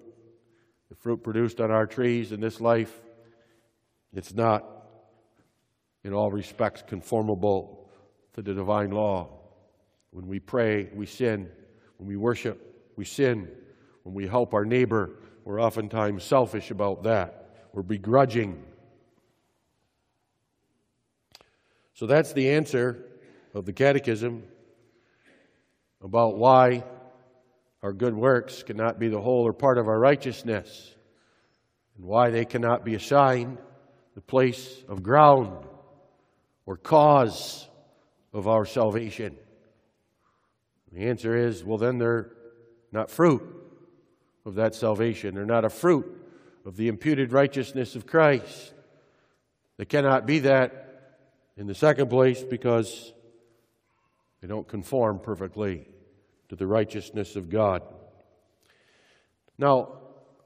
[0.91, 2.93] the fruit produced on our trees in this life,
[4.15, 4.67] it's not
[6.05, 7.91] in all respects conformable
[8.35, 9.29] to the divine law.
[10.11, 11.49] When we pray, we sin.
[11.97, 13.49] When we worship, we sin.
[14.09, 15.11] When we help our neighbor,
[15.45, 17.51] we're oftentimes selfish about that.
[17.75, 18.65] We're begrudging.
[21.93, 23.05] So that's the answer
[23.53, 24.45] of the Catechism
[26.03, 26.85] about why
[27.83, 30.95] our good works cannot be the whole or part of our righteousness,
[31.99, 33.59] and why they cannot be assigned
[34.15, 35.67] the place of ground
[36.65, 37.69] or cause
[38.33, 39.37] of our salvation.
[40.93, 42.33] The answer is well, then they're
[42.91, 43.67] not fruit
[44.49, 45.35] of that salvation.
[45.35, 46.07] They're not a fruit
[46.65, 48.73] of the imputed righteousness of Christ.
[49.77, 51.21] They cannot be that
[51.57, 53.13] in the second place because
[54.41, 55.87] they don't conform perfectly
[56.49, 57.83] to the righteousness of God.
[59.59, 59.99] Now,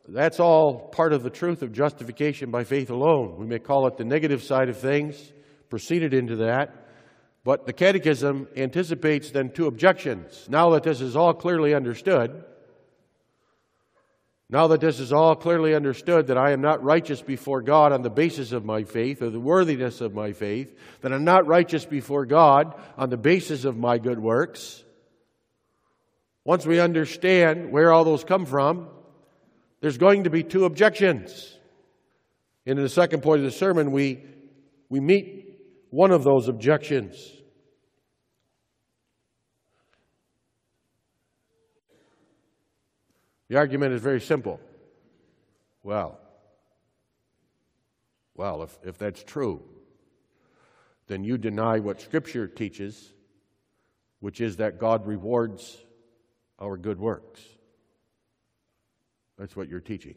[0.09, 3.37] that's all part of the truth of justification by faith alone.
[3.39, 5.33] We may call it the negative side of things,
[5.71, 6.75] proceeded into that.
[7.45, 10.47] But the Catechism anticipates then two objections.
[10.49, 12.45] Now that this is all clearly understood,
[14.53, 18.03] now that this is all clearly understood, that I am not righteous before God on
[18.03, 21.87] the basis of my faith or the worthiness of my faith, that I'm not righteous
[21.87, 24.85] before God on the basis of my good works,
[26.45, 28.89] once we understand where all those come from,
[29.81, 31.57] there's going to be two objections.
[32.67, 34.23] And in the second point of the sermon, we,
[34.91, 37.17] we meet one of those objections.
[43.53, 44.61] The argument is very simple.
[45.83, 46.19] Well,
[48.35, 49.63] well, if, if that's true,
[51.07, 53.13] then you deny what Scripture teaches,
[54.21, 55.77] which is that God rewards
[56.59, 57.43] our good works.
[59.37, 60.15] That's what you're teaching.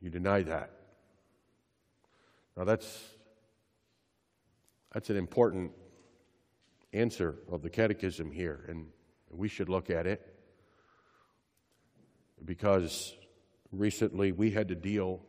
[0.00, 0.70] You deny that.
[2.56, 3.02] Now, that's
[4.92, 5.72] that's an important
[6.92, 8.86] answer of the Catechism here, and
[9.28, 10.33] we should look at it
[12.44, 13.14] because
[13.72, 15.20] recently we had to deal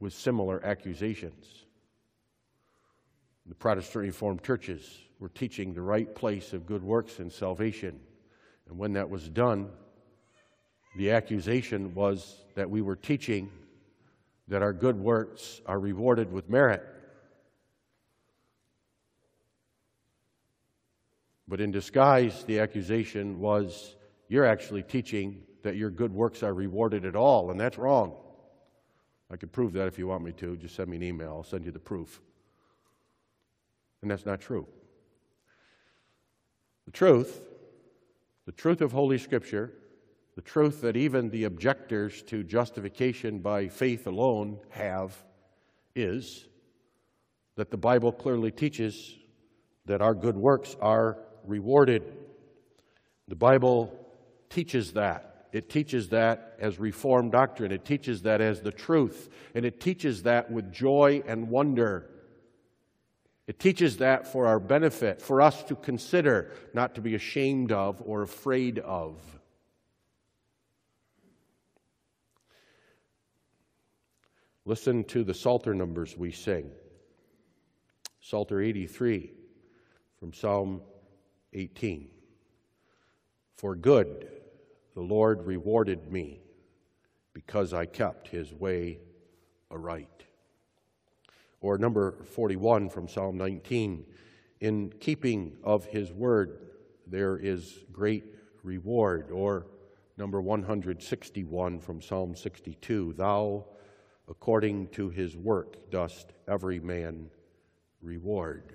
[0.00, 1.64] with similar accusations.
[3.46, 7.98] The Protestant Reformed churches were teaching the right place of good works and salvation.
[8.68, 9.70] And when that was done,
[10.96, 13.50] the accusation was that we were teaching
[14.48, 16.82] that our good works are rewarded with merit.
[21.46, 23.96] But in disguise, the accusation was
[24.28, 28.14] you're actually teaching that your good works are rewarded at all, and that's wrong.
[29.30, 30.56] I could prove that if you want me to.
[30.56, 32.20] Just send me an email, I'll send you the proof.
[34.02, 34.66] And that's not true.
[36.86, 37.42] The truth,
[38.46, 39.74] the truth of Holy Scripture,
[40.36, 45.16] the truth that even the objectors to justification by faith alone have,
[45.94, 46.46] is
[47.56, 49.16] that the Bible clearly teaches
[49.86, 52.04] that our good works are rewarded.
[53.26, 53.92] The Bible
[54.48, 55.27] teaches that.
[55.52, 57.72] It teaches that as Reformed doctrine.
[57.72, 59.30] It teaches that as the truth.
[59.54, 62.10] And it teaches that with joy and wonder.
[63.46, 68.02] It teaches that for our benefit, for us to consider, not to be ashamed of
[68.04, 69.18] or afraid of.
[74.66, 76.70] Listen to the Psalter numbers we sing.
[78.20, 79.32] Psalter 83
[80.20, 80.82] from Psalm
[81.54, 82.10] 18.
[83.56, 84.28] For good
[84.98, 86.40] the Lord rewarded me
[87.32, 88.98] because I kept his way
[89.70, 90.24] aright.
[91.60, 94.04] Or number 41 from Psalm 19.
[94.60, 96.58] In keeping of his word
[97.06, 98.24] there is great
[98.64, 99.30] reward.
[99.30, 99.68] Or
[100.16, 103.14] number 161 from Psalm 62.
[103.16, 103.66] Thou,
[104.28, 107.30] according to his work, dost every man
[108.02, 108.72] reward.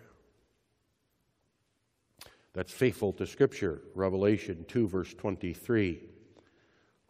[2.53, 3.81] That's faithful to Scripture.
[3.93, 6.12] Revelation 2, verse 23.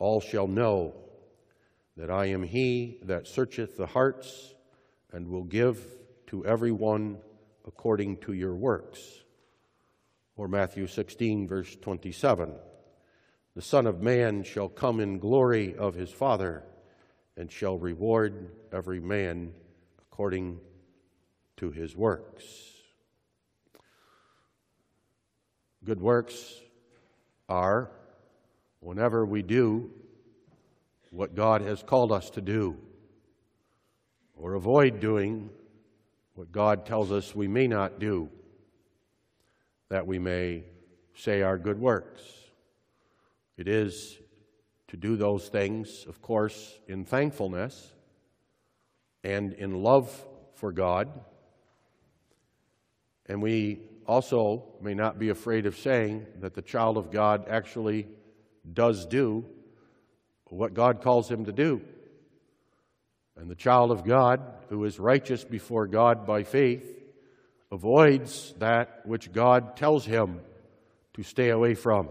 [0.04, 0.94] All shall know
[1.96, 4.54] that I am he that searcheth the hearts
[5.14, 5.82] and will give
[6.28, 7.20] to every one
[7.66, 9.00] according to your works.
[10.36, 12.54] Or Matthew 16, verse 27.
[13.56, 16.64] The Son of Man shall come in glory of his Father
[17.38, 19.54] and shall reward every man
[20.12, 20.60] according
[21.56, 22.44] to his works.
[25.86, 26.60] Good works
[27.48, 27.90] are
[28.84, 29.90] whenever we do
[31.12, 32.78] what God has called us to do,
[34.36, 35.50] or avoid doing
[36.36, 38.30] what God tells us we may not do,
[39.90, 40.64] that we may
[41.16, 42.22] say our good works.
[43.58, 44.18] It is
[44.88, 47.94] to do those things, of course, in thankfulness
[49.24, 50.26] and in love
[50.56, 51.10] for God
[53.28, 58.08] and we also may not be afraid of saying that the child of God actually
[58.72, 59.46] does do
[60.46, 61.82] what God calls him to do.
[63.36, 66.86] And the child of God, who is righteous before God by faith,
[67.72, 70.42] avoids that which God tells him
[71.16, 72.10] to stay away from.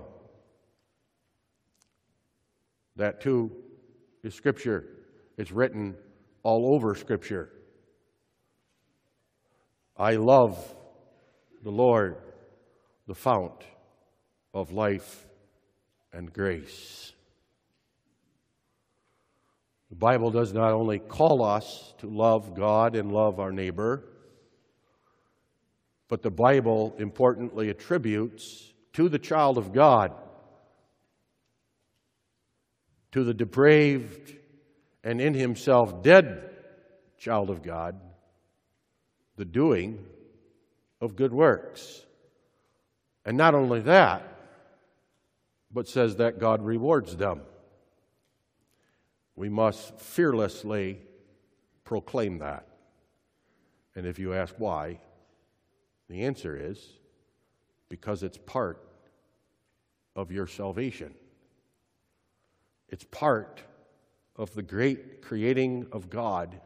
[2.96, 3.52] That too
[4.24, 4.88] is Scripture.
[5.38, 5.94] It's written
[6.42, 7.50] all over Scripture.
[9.96, 10.58] I love
[11.62, 12.16] the Lord,
[13.06, 13.64] the fount
[14.52, 15.26] of life
[16.12, 17.12] and grace.
[19.90, 24.04] The Bible does not only call us to love God and love our neighbor,
[26.08, 30.12] but the Bible importantly attributes to the child of God,
[33.12, 34.34] to the depraved
[35.04, 36.50] and in himself dead
[37.18, 38.00] child of God,
[39.36, 40.04] the doing
[41.00, 42.04] of good works.
[43.24, 44.31] And not only that,
[45.72, 47.40] but says that God rewards them.
[49.34, 50.98] We must fearlessly
[51.84, 52.66] proclaim that.
[53.94, 55.00] And if you ask why,
[56.08, 56.78] the answer is
[57.88, 58.82] because it's part
[60.14, 61.14] of your salvation.
[62.88, 63.62] It's part
[64.36, 66.60] of the great creating of God.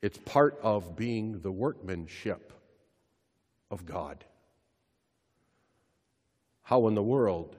[0.00, 2.52] It's part of being the workmanship
[3.70, 4.24] of God.
[6.62, 7.56] How in the world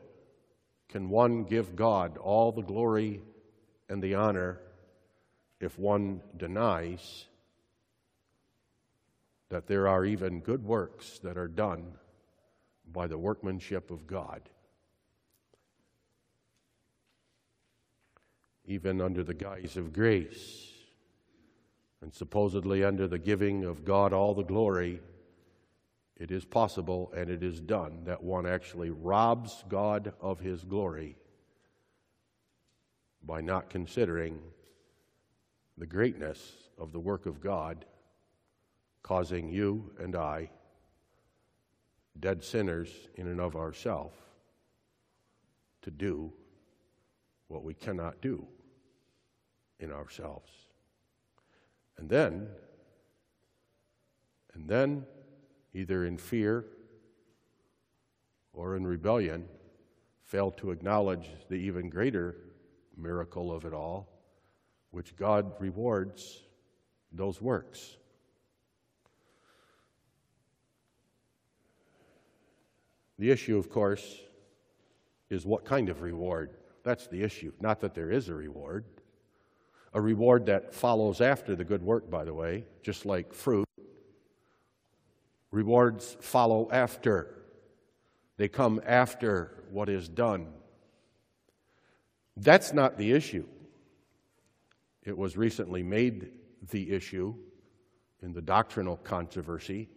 [0.90, 3.22] can one give God all the glory
[3.90, 4.60] and the honor
[5.60, 7.26] if one denies
[9.50, 11.94] that there are even good works that are done
[12.92, 14.42] by the workmanship of God?
[18.66, 20.70] Even under the guise of grace,
[22.02, 25.02] and supposedly under the giving of God all the glory
[26.18, 31.18] it is possible and it is done that one actually robs God of his glory
[33.24, 34.40] by not considering
[35.78, 37.86] the greatness of the work of God,
[39.02, 40.50] causing you and I,
[42.20, 44.18] dead sinners in and of ourselves,
[45.82, 46.32] to do
[47.48, 48.46] what we cannot do
[49.80, 50.52] in ourselves.
[51.98, 52.48] And then,
[54.54, 55.06] and then
[55.74, 56.66] either in fear
[58.54, 59.46] or in rebellion,
[60.24, 62.36] fail to acknowledge the even greater
[62.98, 64.08] miracle of it all,
[64.92, 66.44] which God rewards
[67.12, 67.98] those works.
[73.20, 74.20] The issue, of course,
[75.30, 76.52] is what kind of reward.
[76.84, 77.54] That's the issue.
[77.60, 78.86] Not that there is a reward.
[79.94, 83.68] A reward that follows after the good work, by the way, just like fruit.
[85.54, 87.28] Rewards follow after,
[88.38, 90.48] they come after what is done.
[92.36, 93.46] That's not the issue.
[95.04, 96.32] It was recently made
[96.72, 97.36] the issue
[98.24, 99.90] in the doctrinal controversy.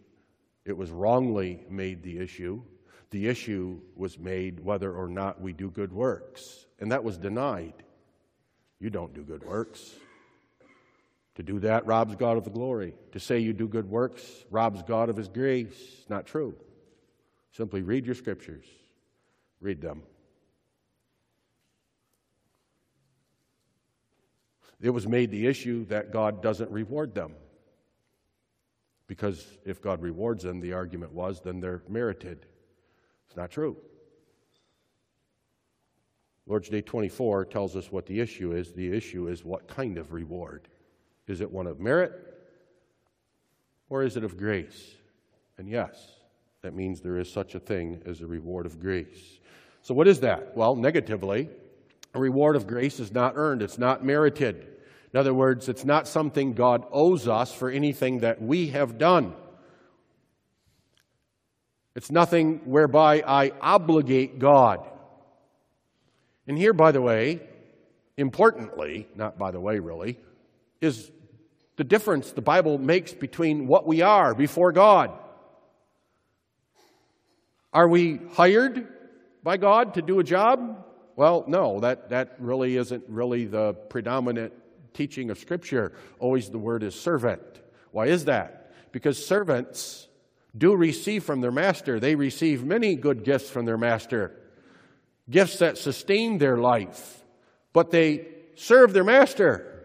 [0.63, 2.61] It was wrongly made the issue.
[3.09, 7.73] The issue was made whether or not we do good works, and that was denied.
[8.79, 9.95] You don't do good works.
[11.37, 12.95] To do that robs God of the glory.
[13.11, 16.03] To say you do good works robs God of His grace.
[16.09, 16.55] Not true.
[17.51, 18.65] Simply read your scriptures,
[19.61, 20.01] read them.
[24.81, 27.33] It was made the issue that God doesn't reward them.
[29.05, 32.47] Because if God rewards them, the argument was, then they're merited.
[33.27, 33.77] It's not true.
[36.47, 38.71] Lord's Day 24 tells us what the issue is.
[38.73, 40.67] The issue is what kind of reward.
[41.27, 42.11] Is it one of merit
[43.89, 44.95] or is it of grace?
[45.57, 45.95] And yes,
[46.61, 49.39] that means there is such a thing as a reward of grace.
[49.81, 50.55] So, what is that?
[50.55, 51.49] Well, negatively,
[52.13, 54.67] a reward of grace is not earned, it's not merited.
[55.13, 59.33] In other words, it's not something God owes us for anything that we have done.
[61.95, 64.85] It's nothing whereby I obligate God.
[66.45, 67.41] And here, by the way,
[68.17, 70.19] importantly, not by the way really,
[70.81, 71.09] is
[71.77, 75.11] the difference the Bible makes between what we are before God.
[77.71, 78.87] Are we hired
[79.43, 80.83] by God to do a job?
[81.15, 84.53] Well, no, that, that really isn't really the predominant
[84.93, 85.93] teaching of Scripture.
[86.19, 87.41] Always the word is servant.
[87.91, 88.71] Why is that?
[88.91, 90.07] Because servants
[90.57, 91.99] do receive from their master.
[91.99, 94.35] They receive many good gifts from their master,
[95.29, 97.23] gifts that sustain their life,
[97.73, 99.76] but they serve their master.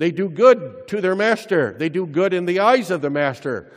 [0.00, 1.74] They do good to their master.
[1.78, 3.70] They do good in the eyes of the master,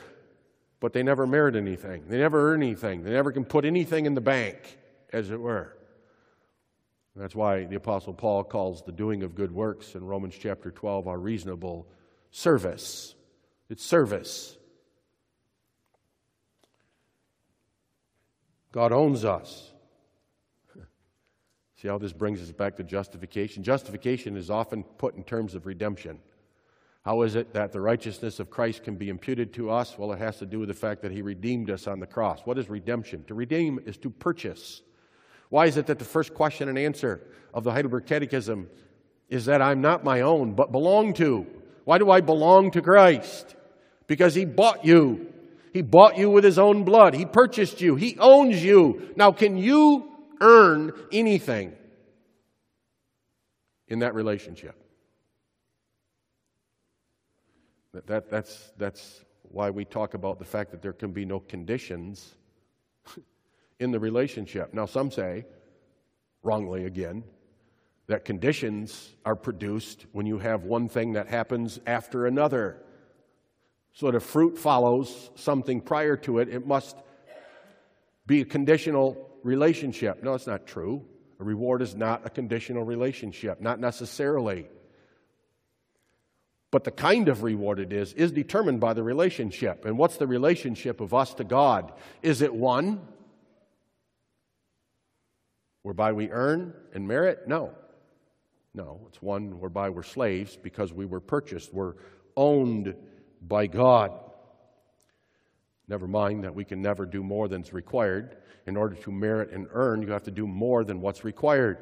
[0.80, 2.06] but they never merit anything.
[2.08, 3.04] They never earn anything.
[3.04, 4.78] They never can put anything in the bank,
[5.12, 5.76] as it were.
[7.14, 11.10] That's why the Apostle Paul calls the doing of good works in Romans chapter 12
[11.10, 11.90] our reasonable
[12.32, 13.16] service.
[13.70, 14.56] It's service.
[18.72, 19.73] God owns us.
[21.84, 23.62] See how this brings us back to justification?
[23.62, 26.18] Justification is often put in terms of redemption.
[27.04, 29.98] How is it that the righteousness of Christ can be imputed to us?
[29.98, 32.40] Well, it has to do with the fact that he redeemed us on the cross.
[32.46, 33.26] What is redemption?
[33.26, 34.82] To redeem is to purchase.
[35.50, 37.20] Why is it that the first question and answer
[37.54, 38.70] of the Heidelberg Catechism
[39.28, 41.46] is that I'm not my own, but belong to?
[41.84, 43.58] Why do I belong to Christ?
[44.08, 45.34] Because he bought you.
[45.74, 47.14] He bought you with his own blood.
[47.14, 47.98] He purchased you.
[47.98, 49.12] He owns you.
[49.18, 51.74] Now, can you earn anything
[53.88, 54.76] in that relationship?
[57.94, 61.40] That, that, that's, that's why we talk about the fact that there can be no
[61.40, 62.36] conditions
[63.80, 64.74] in the relationship.
[64.74, 65.46] Now, some say,
[66.42, 67.24] wrongly again,
[68.08, 72.78] that conditions are produced when you have one thing that happens after another.
[73.94, 76.98] So if fruit follows something prior to it, it must
[78.26, 80.24] be a conditional relationship.
[80.24, 81.06] No, it's not true.
[81.40, 84.68] A reward is not a conditional relationship, not necessarily.
[86.72, 89.86] But the kind of reward it is, is determined by the relationship.
[89.86, 91.94] And what's the relationship of us to God?
[92.22, 93.02] Is it one
[95.84, 97.48] whereby we earn and merit?
[97.48, 97.76] No.
[98.74, 101.94] No, it's one whereby we're slaves because we were purchased, we're
[102.36, 102.96] owned
[103.40, 104.14] by God.
[105.88, 108.38] Never mind that we can never do more than's required.
[108.66, 111.78] In order to merit and earn, you have to do more than what's required.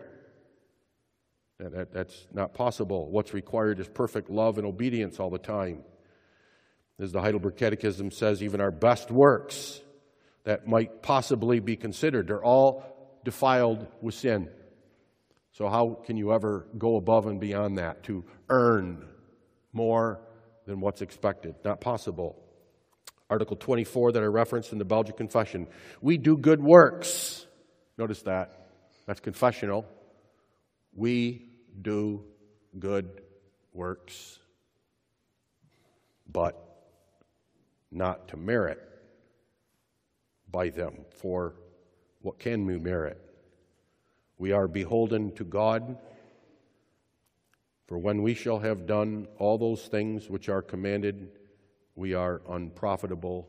[1.60, 3.10] That, that, that's not possible.
[3.10, 5.84] What's required is perfect love and obedience all the time.
[7.00, 9.82] As the Heidelberg Catechism says, even our best works
[10.44, 12.84] that might possibly be considered, they're all
[13.24, 14.50] defiled with sin.
[15.52, 19.06] So, how can you ever go above and beyond that to earn
[19.74, 20.22] more
[20.66, 21.56] than what's expected.
[21.64, 22.41] Not possible.
[23.32, 25.68] Article 24 that I referenced in the Belgic Confession.
[26.02, 27.48] We do good works.
[27.98, 28.68] Notice that.
[29.08, 29.88] That's confessional.
[30.94, 31.48] We
[31.82, 32.26] do
[32.78, 33.22] good
[33.74, 34.40] works,
[36.32, 36.58] but
[37.92, 38.82] not to merit
[40.52, 41.06] by them.
[41.12, 41.56] For
[42.22, 43.20] what can we merit?
[44.38, 45.98] We are beholden to God
[47.92, 51.28] For when we shall have done all those things which are commanded,
[52.02, 53.48] we are unprofitable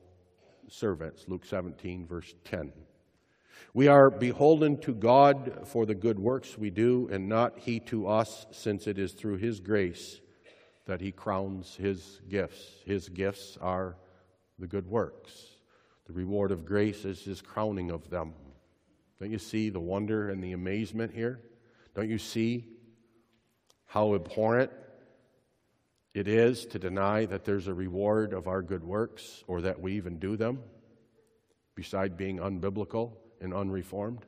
[0.69, 1.25] servants.
[1.27, 2.71] Luke 17, verse 10.
[3.73, 8.07] We are beholden to God for the good works we do, and not He to
[8.07, 10.21] us, since it is through His grace
[10.85, 12.63] that He crowns His gifts.
[12.85, 13.97] His gifts are
[14.59, 15.33] the good works.
[16.07, 18.35] The reward of grace is His crowning of them.
[19.19, 21.41] Don't you see the wonder and the amazement here?
[21.95, 22.67] Don't you see
[23.87, 24.73] how abhorrent
[26.15, 29.95] it is to deny that there's a reward of our good works or that we
[29.95, 30.61] even do them,
[31.75, 34.25] beside being unbiblical and unreformed?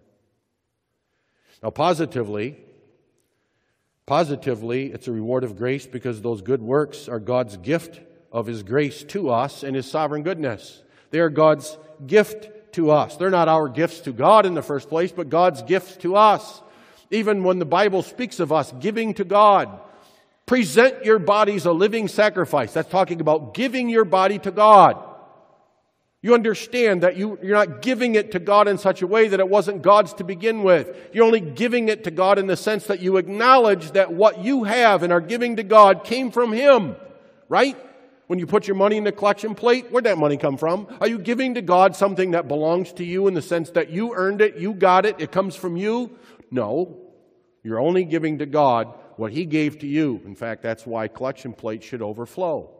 [1.62, 2.58] Now, positively,
[4.06, 8.00] positively, it's a reward of grace because those good works are God's gift
[8.32, 10.82] of His grace to us and His sovereign goodness.
[11.10, 13.16] They are God's gift to us.
[13.16, 16.60] They're not our gifts to God in the first place, but God's gifts to us.
[17.10, 19.80] Even when the Bible speaks of us giving to God,
[20.46, 22.72] present your bodies a living sacrifice.
[22.72, 25.02] That's talking about giving your body to God.
[26.20, 29.40] You understand that you, you're not giving it to God in such a way that
[29.40, 30.96] it wasn't God's to begin with.
[31.12, 34.64] You're only giving it to God in the sense that you acknowledge that what you
[34.64, 36.96] have and are giving to God came from Him,
[37.50, 37.76] right?
[38.26, 40.86] When you put your money in the collection plate, where'd that money come from?
[40.98, 44.14] Are you giving to God something that belongs to you in the sense that you
[44.14, 46.16] earned it, you got it, it comes from you?
[46.50, 47.02] No.
[47.62, 50.20] You're only giving to God what He gave to you.
[50.24, 52.70] In fact, that's why collection plates should overflow.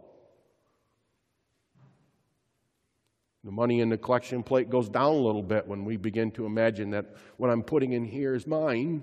[3.45, 6.47] The money in the collection plate goes down a little bit when we begin to
[6.47, 9.03] imagine that what I'm putting in here is mine.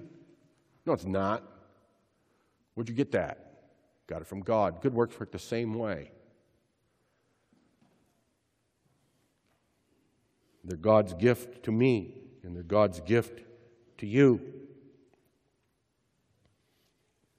[0.85, 1.43] No, it's not.
[2.73, 3.51] Where'd you get that?
[4.07, 4.81] Got it from God.
[4.81, 6.11] Good works work the same way.
[10.63, 13.41] They're God's gift to me, and they're God's gift
[13.99, 14.41] to you.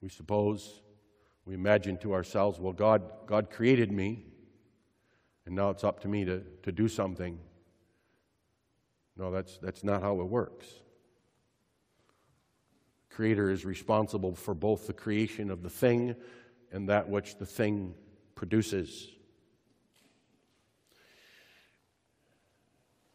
[0.03, 0.81] We suppose,
[1.45, 4.25] we imagine to ourselves, well, God, God created me.
[5.45, 7.39] And now it's up to me to, to do something.
[9.15, 10.67] No, that's, that's not how it works.
[13.11, 16.17] Creator is responsible for both the creation of the thing
[16.73, 17.95] and that which the thing
[18.35, 19.07] produces.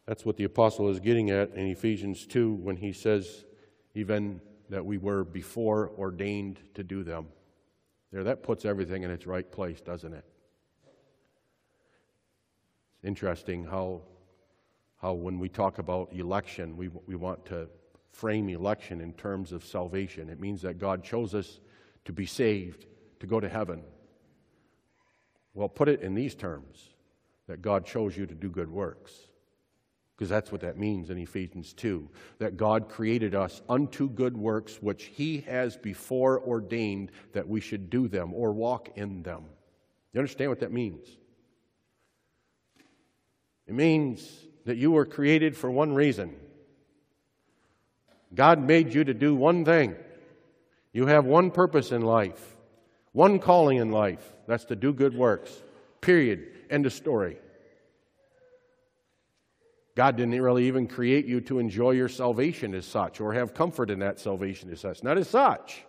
[0.06, 3.44] That's what the apostle is getting at in Ephesians 2 when he says,
[3.94, 7.26] even that we were before ordained to do them.
[8.12, 10.24] There, that puts everything in its right place, doesn't it?
[12.96, 14.02] It's interesting how,
[15.00, 17.68] how when we talk about election, we, we want to
[18.10, 20.28] frame election in terms of salvation.
[20.28, 21.60] It means that God chose us
[22.04, 22.86] to be saved,
[23.20, 23.82] to go to heaven.
[25.54, 26.88] Well, put it in these terms
[27.46, 29.12] that God chose you to do good works.
[30.18, 32.08] Because that's what that means in Ephesians 2
[32.40, 37.88] that God created us unto good works which He has before ordained that we should
[37.88, 39.44] do them or walk in them.
[40.12, 41.06] You understand what that means?
[43.68, 44.28] It means
[44.64, 46.34] that you were created for one reason.
[48.34, 49.94] God made you to do one thing.
[50.92, 52.56] You have one purpose in life,
[53.12, 54.32] one calling in life.
[54.48, 55.62] That's to do good works.
[56.00, 56.44] Period.
[56.70, 57.38] End of story.
[59.98, 63.90] God didn't really even create you to enjoy your salvation as such or have comfort
[63.90, 65.02] in that salvation as such.
[65.02, 65.84] Not as such.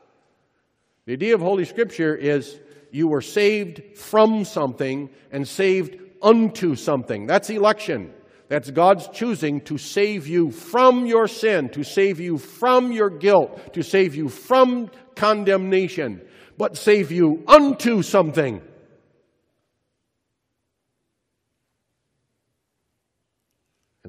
[1.05, 7.28] The idea of Holy Scripture is you were saved from something and saved unto something.
[7.28, 8.12] That's election.
[8.47, 13.76] That's God's choosing to save you from your sin, to save you from your guilt,
[13.76, 16.22] to save you from condemnation,
[16.57, 18.60] but save you unto something.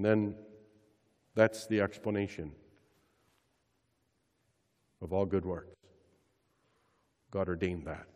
[0.01, 0.35] And then
[1.35, 2.53] that's the explanation
[5.03, 5.77] of all good works.
[7.31, 8.07] God ordained that.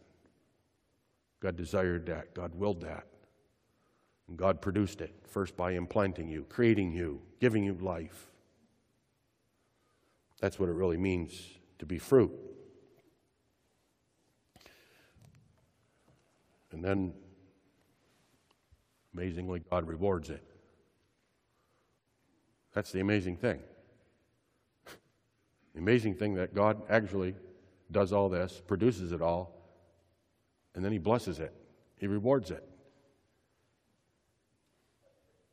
[1.40, 2.32] God desired that.
[2.32, 3.04] God willed that.
[4.28, 8.30] And God produced it, first by implanting you, creating you, giving you life.
[10.40, 11.38] That's what it really means
[11.80, 12.32] to be fruit.
[16.72, 17.12] And then,
[19.12, 20.53] amazingly, God rewards it.
[22.74, 23.60] That's the amazing thing.
[25.74, 27.34] The amazing thing that God actually
[27.90, 29.54] does all this, produces it all,
[30.74, 31.54] and then He blesses it,
[31.96, 32.66] He rewards it.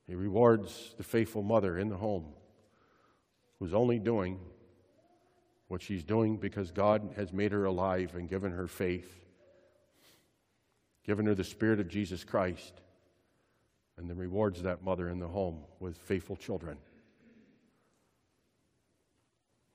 [0.08, 2.34] He rewards the faithful mother in the home
[3.60, 4.40] who's only doing
[5.68, 9.24] what she's doing because God has made her alive and given her faith,
[11.06, 12.74] given her the Spirit of Jesus Christ,
[13.98, 16.78] and then rewards that mother in the home with faithful children.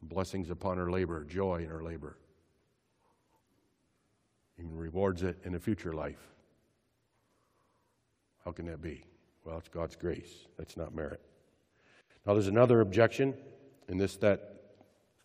[0.02, 2.16] Blessings upon her labor, joy in her labor.
[4.58, 6.32] even rewards it in a future life.
[8.44, 9.04] How can that be?
[9.44, 10.46] Well, it's God's grace.
[10.56, 11.20] That's not merit.
[12.26, 13.34] Now, there's another objection,
[13.88, 14.52] and this that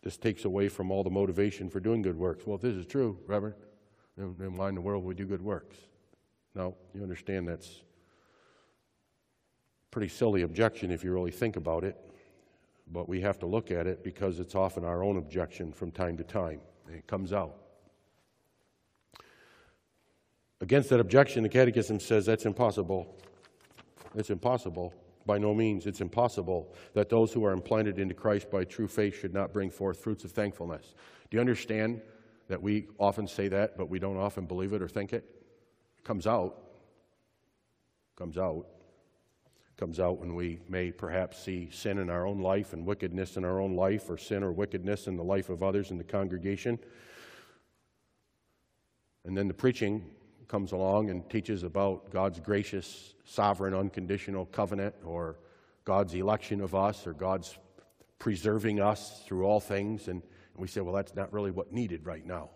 [0.04, 2.46] this takes away from all the motivation for doing good works.
[2.46, 3.56] Well, if this is true, Reverend,
[4.18, 5.78] then, why in the world would we do good works?
[6.56, 7.82] No, you understand that's
[9.92, 11.96] pretty silly objection if you really think about it,
[12.92, 16.18] but we have to look at it because it's often our own objection from time
[16.18, 16.60] to time.
[16.90, 17.56] It comes out.
[20.60, 23.16] Against that objection, the Catechism says that's impossible.
[24.16, 24.94] It's impossible.
[25.26, 29.20] By no means, it's impossible that those who are implanted into Christ by true faith
[29.20, 30.94] should not bring forth fruits of thankfulness.
[31.30, 32.02] Do you understand
[32.48, 35.24] that we often say that, but we don't often believe it or think it?
[35.98, 36.58] It comes out.
[38.18, 38.68] Comes out.
[39.82, 43.44] Comes out when we may perhaps see sin in our own life and wickedness in
[43.44, 46.78] our own life, or sin or wickedness in the life of others in the congregation.
[49.26, 50.06] And then the preaching
[50.48, 55.40] comes along and teaches about God's gracious, sovereign, unconditional covenant, or
[55.84, 57.58] God's election of us, or God's
[58.20, 60.10] preserving us through all things.
[60.10, 60.22] And
[60.56, 62.52] we say, well, that's not really what needed right now.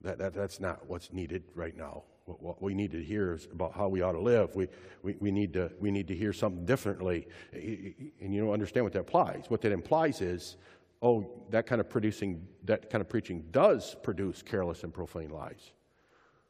[0.00, 2.04] That, that, that's not what's needed right now.
[2.26, 4.54] What, we need to hear is about how we ought to live.
[4.56, 4.68] We,
[5.02, 7.28] we, we, need to, we need to hear something differently.
[7.52, 9.44] And you don't understand what that implies.
[9.48, 10.56] What that implies is
[11.02, 15.72] oh, that kind of producing, that kind of preaching does produce careless and profane lives.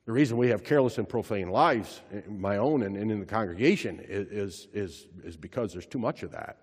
[0.07, 3.27] The reason we have careless and profane lives, eh, my own and, and in the
[3.27, 6.59] congregation, is, is, is because there's too much of that.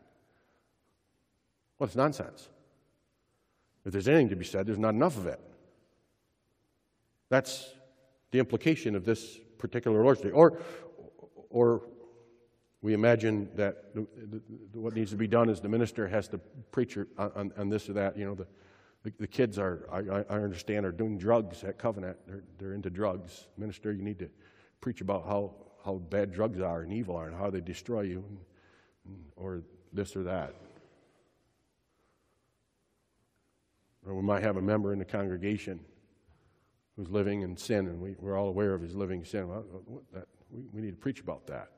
[1.77, 2.49] Well, it's nonsense.
[3.85, 5.41] If there's anything to be said, there's not enough of it.
[7.29, 7.67] That's
[8.33, 10.31] the implication of this particular Day.
[10.31, 10.57] Or,
[11.51, 11.83] or
[12.81, 14.07] we imagine that the,
[14.71, 16.39] the, what needs to be done is the minister has to
[16.71, 18.17] preach on, on this or that.
[18.17, 18.47] You know, the,
[19.03, 22.17] the, the kids are, I, I, understand, are doing drugs at Covenant.
[22.25, 23.45] They're, they're into drugs.
[23.55, 24.29] Minister, you need to
[24.81, 25.53] preach about how,
[25.85, 28.39] how bad drugs are and evil are and how they destroy you, and,
[29.35, 29.61] or
[29.93, 30.55] this or that.
[34.07, 35.79] Or we might have a member in the congregation
[36.95, 39.47] who's living in sin, and we, we're all aware of his living sin.
[39.47, 39.65] Well,
[40.13, 41.69] that, we, we need to preach about that.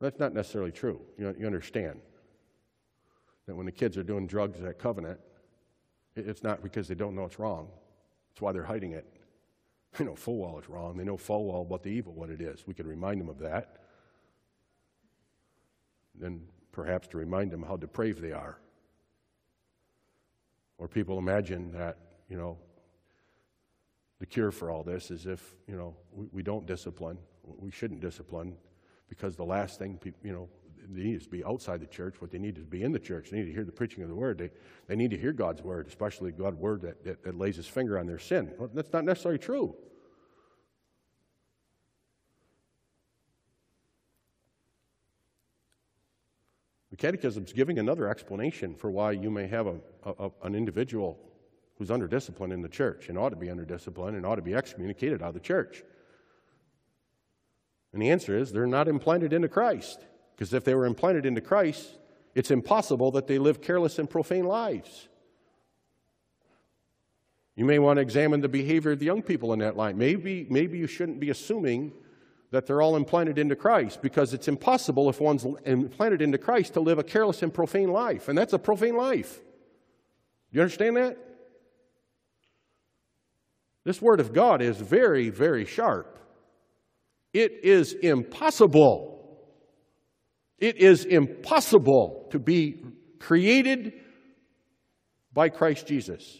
[0.00, 1.00] That's not necessarily true.
[1.16, 2.00] You, you understand
[3.46, 5.20] that when the kids are doing drugs at Covenant,
[6.16, 7.68] it's not because they don't know it's wrong.
[8.32, 9.06] It's why they're hiding it.
[9.96, 10.96] They know full well it's wrong.
[10.96, 12.66] They know full well what the evil, what it is.
[12.66, 13.76] We can remind them of that.
[16.14, 18.58] Then perhaps to remind them how depraved they are.
[20.78, 21.96] Or people imagine that,
[22.28, 22.58] you know,
[24.18, 28.00] the cure for all this is if, you know, we, we don't discipline, we shouldn't
[28.00, 28.56] discipline,
[29.08, 30.48] because the last thing people, you know,
[30.88, 32.20] they need to be outside the church.
[32.20, 33.30] What they need is to be in the church.
[33.30, 34.38] They need to hear the preaching of the word.
[34.38, 34.50] They,
[34.86, 37.98] they need to hear God's word, especially God's word that, that, that lays his finger
[37.98, 38.52] on their sin.
[38.58, 39.74] Well, that's not necessarily true.
[46.90, 51.18] The Catechism is giving another explanation for why you may have a, a, an individual
[51.78, 54.42] who's under discipline in the church and ought to be under discipline and ought to
[54.42, 55.82] be excommunicated out of the church.
[57.92, 60.00] And the answer is they're not implanted into Christ.
[60.34, 61.88] Because if they were implanted into Christ,
[62.34, 65.08] it's impossible that they live careless and profane lives.
[67.54, 69.96] You may want to examine the behavior of the young people in that line.
[69.96, 71.92] Maybe, maybe you shouldn't be assuming
[72.50, 76.80] that they're all implanted into Christ because it's impossible if one's implanted into Christ to
[76.80, 78.28] live a careless and profane life.
[78.28, 79.36] And that's a profane life.
[80.52, 81.16] Do you understand that?
[83.86, 86.18] This Word of God is very, very sharp.
[87.32, 89.38] It is impossible.
[90.58, 92.82] It is impossible to be
[93.20, 93.92] created
[95.32, 96.36] by Christ Jesus,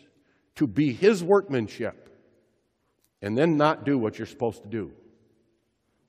[0.57, 2.11] to be His workmanship,
[3.23, 4.91] and then not do what you're supposed to do.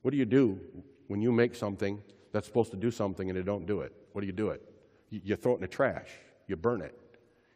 [0.02, 0.58] What do you do
[1.06, 3.92] when you make something that's supposed to do something and it don't do it?
[4.10, 4.60] What do you do it?
[5.10, 6.10] You throw it in the trash.
[6.48, 6.98] You burn it.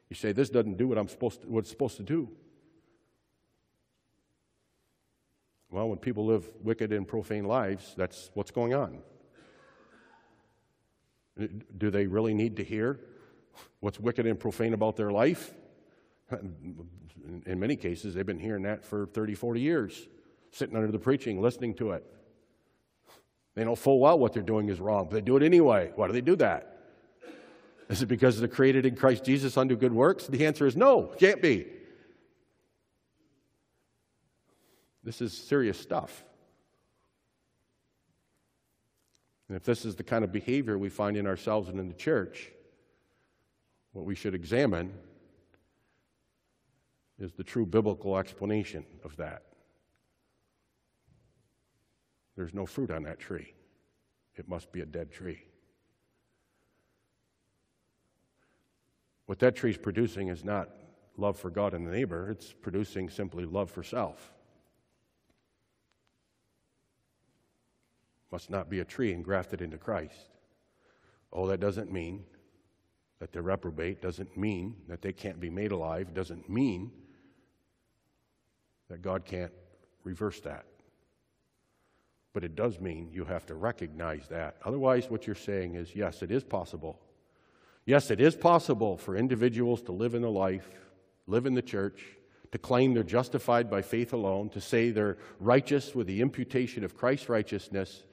[0.09, 2.29] You say, this doesn't do what I'm supposed to, what it's supposed to do.
[5.73, 8.99] Well, when people live wicked and profane lives, that's what's going on.
[11.79, 13.01] Do they really need to hear
[13.81, 15.51] what's wicked and profane about their life?
[16.31, 20.09] In many cases, they've been hearing that for 30, 40 years,
[20.51, 22.05] sitting under the preaching, listening to it.
[23.55, 25.91] They know full well what they're doing is wrong, but they do it anyway.
[25.97, 26.69] Why do they do that?
[27.89, 30.27] Is it because they're created in Christ Jesus unto good works?
[30.27, 31.67] The answer is no, can't be.
[35.05, 36.25] This is serious stuff.
[39.49, 41.95] And if this is the kind of behavior we find in ourselves and in the
[41.95, 42.51] church,
[43.93, 44.93] what we should examine
[47.19, 49.43] is the true biblical explanation of that.
[52.37, 53.53] There's no fruit on that tree.
[54.37, 55.45] It must be a dead tree.
[59.27, 60.71] What that tree is producing is not
[61.17, 64.33] love for God and the neighbor, it's producing simply love for self.
[68.33, 70.31] Must not be a tree engrafted into Christ.
[71.33, 72.25] Oh, that doesn't mean
[73.21, 76.91] that they're reprobate, doesn't mean that they can't be made alive, doesn't mean
[78.89, 79.53] that God can't
[80.03, 80.65] reverse that.
[82.33, 84.57] But it does mean you have to recognize that.
[84.65, 86.99] Otherwise, what you're saying is yes, it is possible.
[87.85, 90.69] Yes, it is possible for individuals to live in the life,
[91.27, 92.03] live in the church,
[92.53, 96.97] to claim they're justified by faith alone, to say they're righteous with the imputation of
[96.97, 98.05] Christ's righteousness,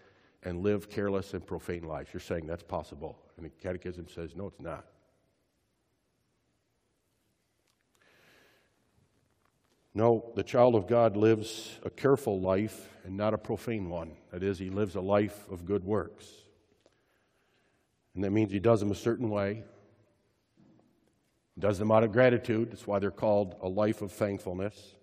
[0.43, 2.09] and live careless and profane lives.
[2.13, 3.19] You're saying that's possible.
[3.37, 4.85] And the Catechism says, no, it's not.
[9.93, 14.11] No, the child of God lives a careful life and not a profane one.
[14.31, 16.25] That is, he lives a life of good works.
[18.15, 19.63] And that means he does them a certain way,
[21.57, 22.71] does them out of gratitude.
[22.71, 24.95] That's why they're called a life of thankfulness.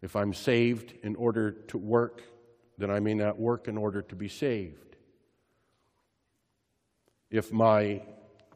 [0.00, 2.22] If I'm saved in order to work,
[2.78, 4.96] then I may not work in order to be saved.
[7.30, 8.02] If my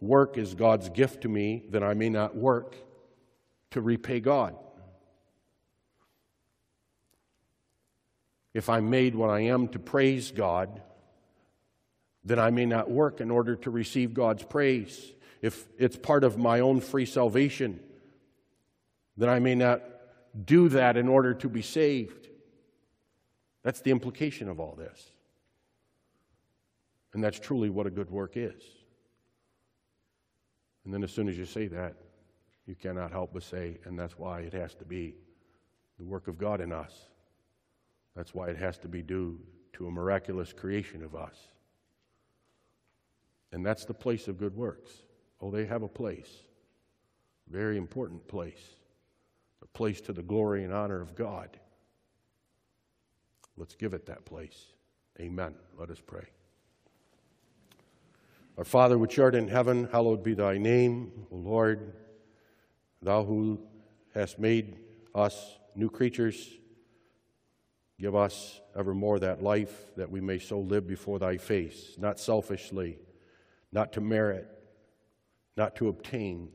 [0.00, 2.76] work is God's gift to me, then I may not work
[3.72, 4.56] to repay God.
[8.54, 10.82] If I'm made what I am to praise God,
[12.24, 15.12] then I may not work in order to receive God's praise.
[15.40, 17.80] If it's part of my own free salvation,
[19.16, 19.82] then I may not
[20.44, 22.28] do that in order to be saved.
[23.62, 25.10] That's the implication of all this.
[27.12, 28.62] And that's truly what a good work is.
[30.84, 31.94] And then as soon as you say that,
[32.66, 35.14] you cannot help but say, and that's why it has to be
[35.98, 36.92] the work of God in us.
[38.16, 39.38] That's why it has to be due
[39.74, 41.36] to a miraculous creation of us.
[43.52, 44.90] And that's the place of good works.
[45.40, 46.30] Oh, they have a place,
[47.48, 48.76] very important place,
[49.62, 51.58] a place to the glory and honor of God.
[53.62, 54.72] Let's give it that place.
[55.20, 55.54] Amen.
[55.78, 56.24] Let us pray.
[58.58, 61.92] Our Father, which art in heaven, hallowed be thy name, o Lord.
[63.02, 63.60] Thou who
[64.14, 64.78] hast made
[65.14, 66.50] us new creatures,
[68.00, 72.98] give us evermore that life that we may so live before thy face, not selfishly,
[73.70, 74.48] not to merit,
[75.56, 76.48] not to obtain,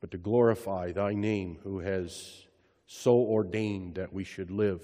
[0.00, 2.46] but to glorify thy name who has
[2.86, 4.82] so ordained that we should live.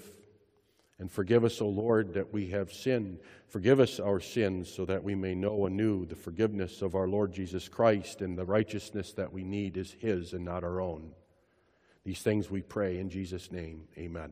[0.99, 3.19] And forgive us, O Lord, that we have sinned.
[3.47, 7.31] Forgive us our sins so that we may know anew the forgiveness of our Lord
[7.31, 11.11] Jesus Christ and the righteousness that we need is His and not our own.
[12.03, 13.83] These things we pray in Jesus' name.
[13.97, 14.31] Amen.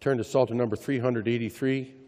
[0.00, 1.99] Turn to Psalter number 383.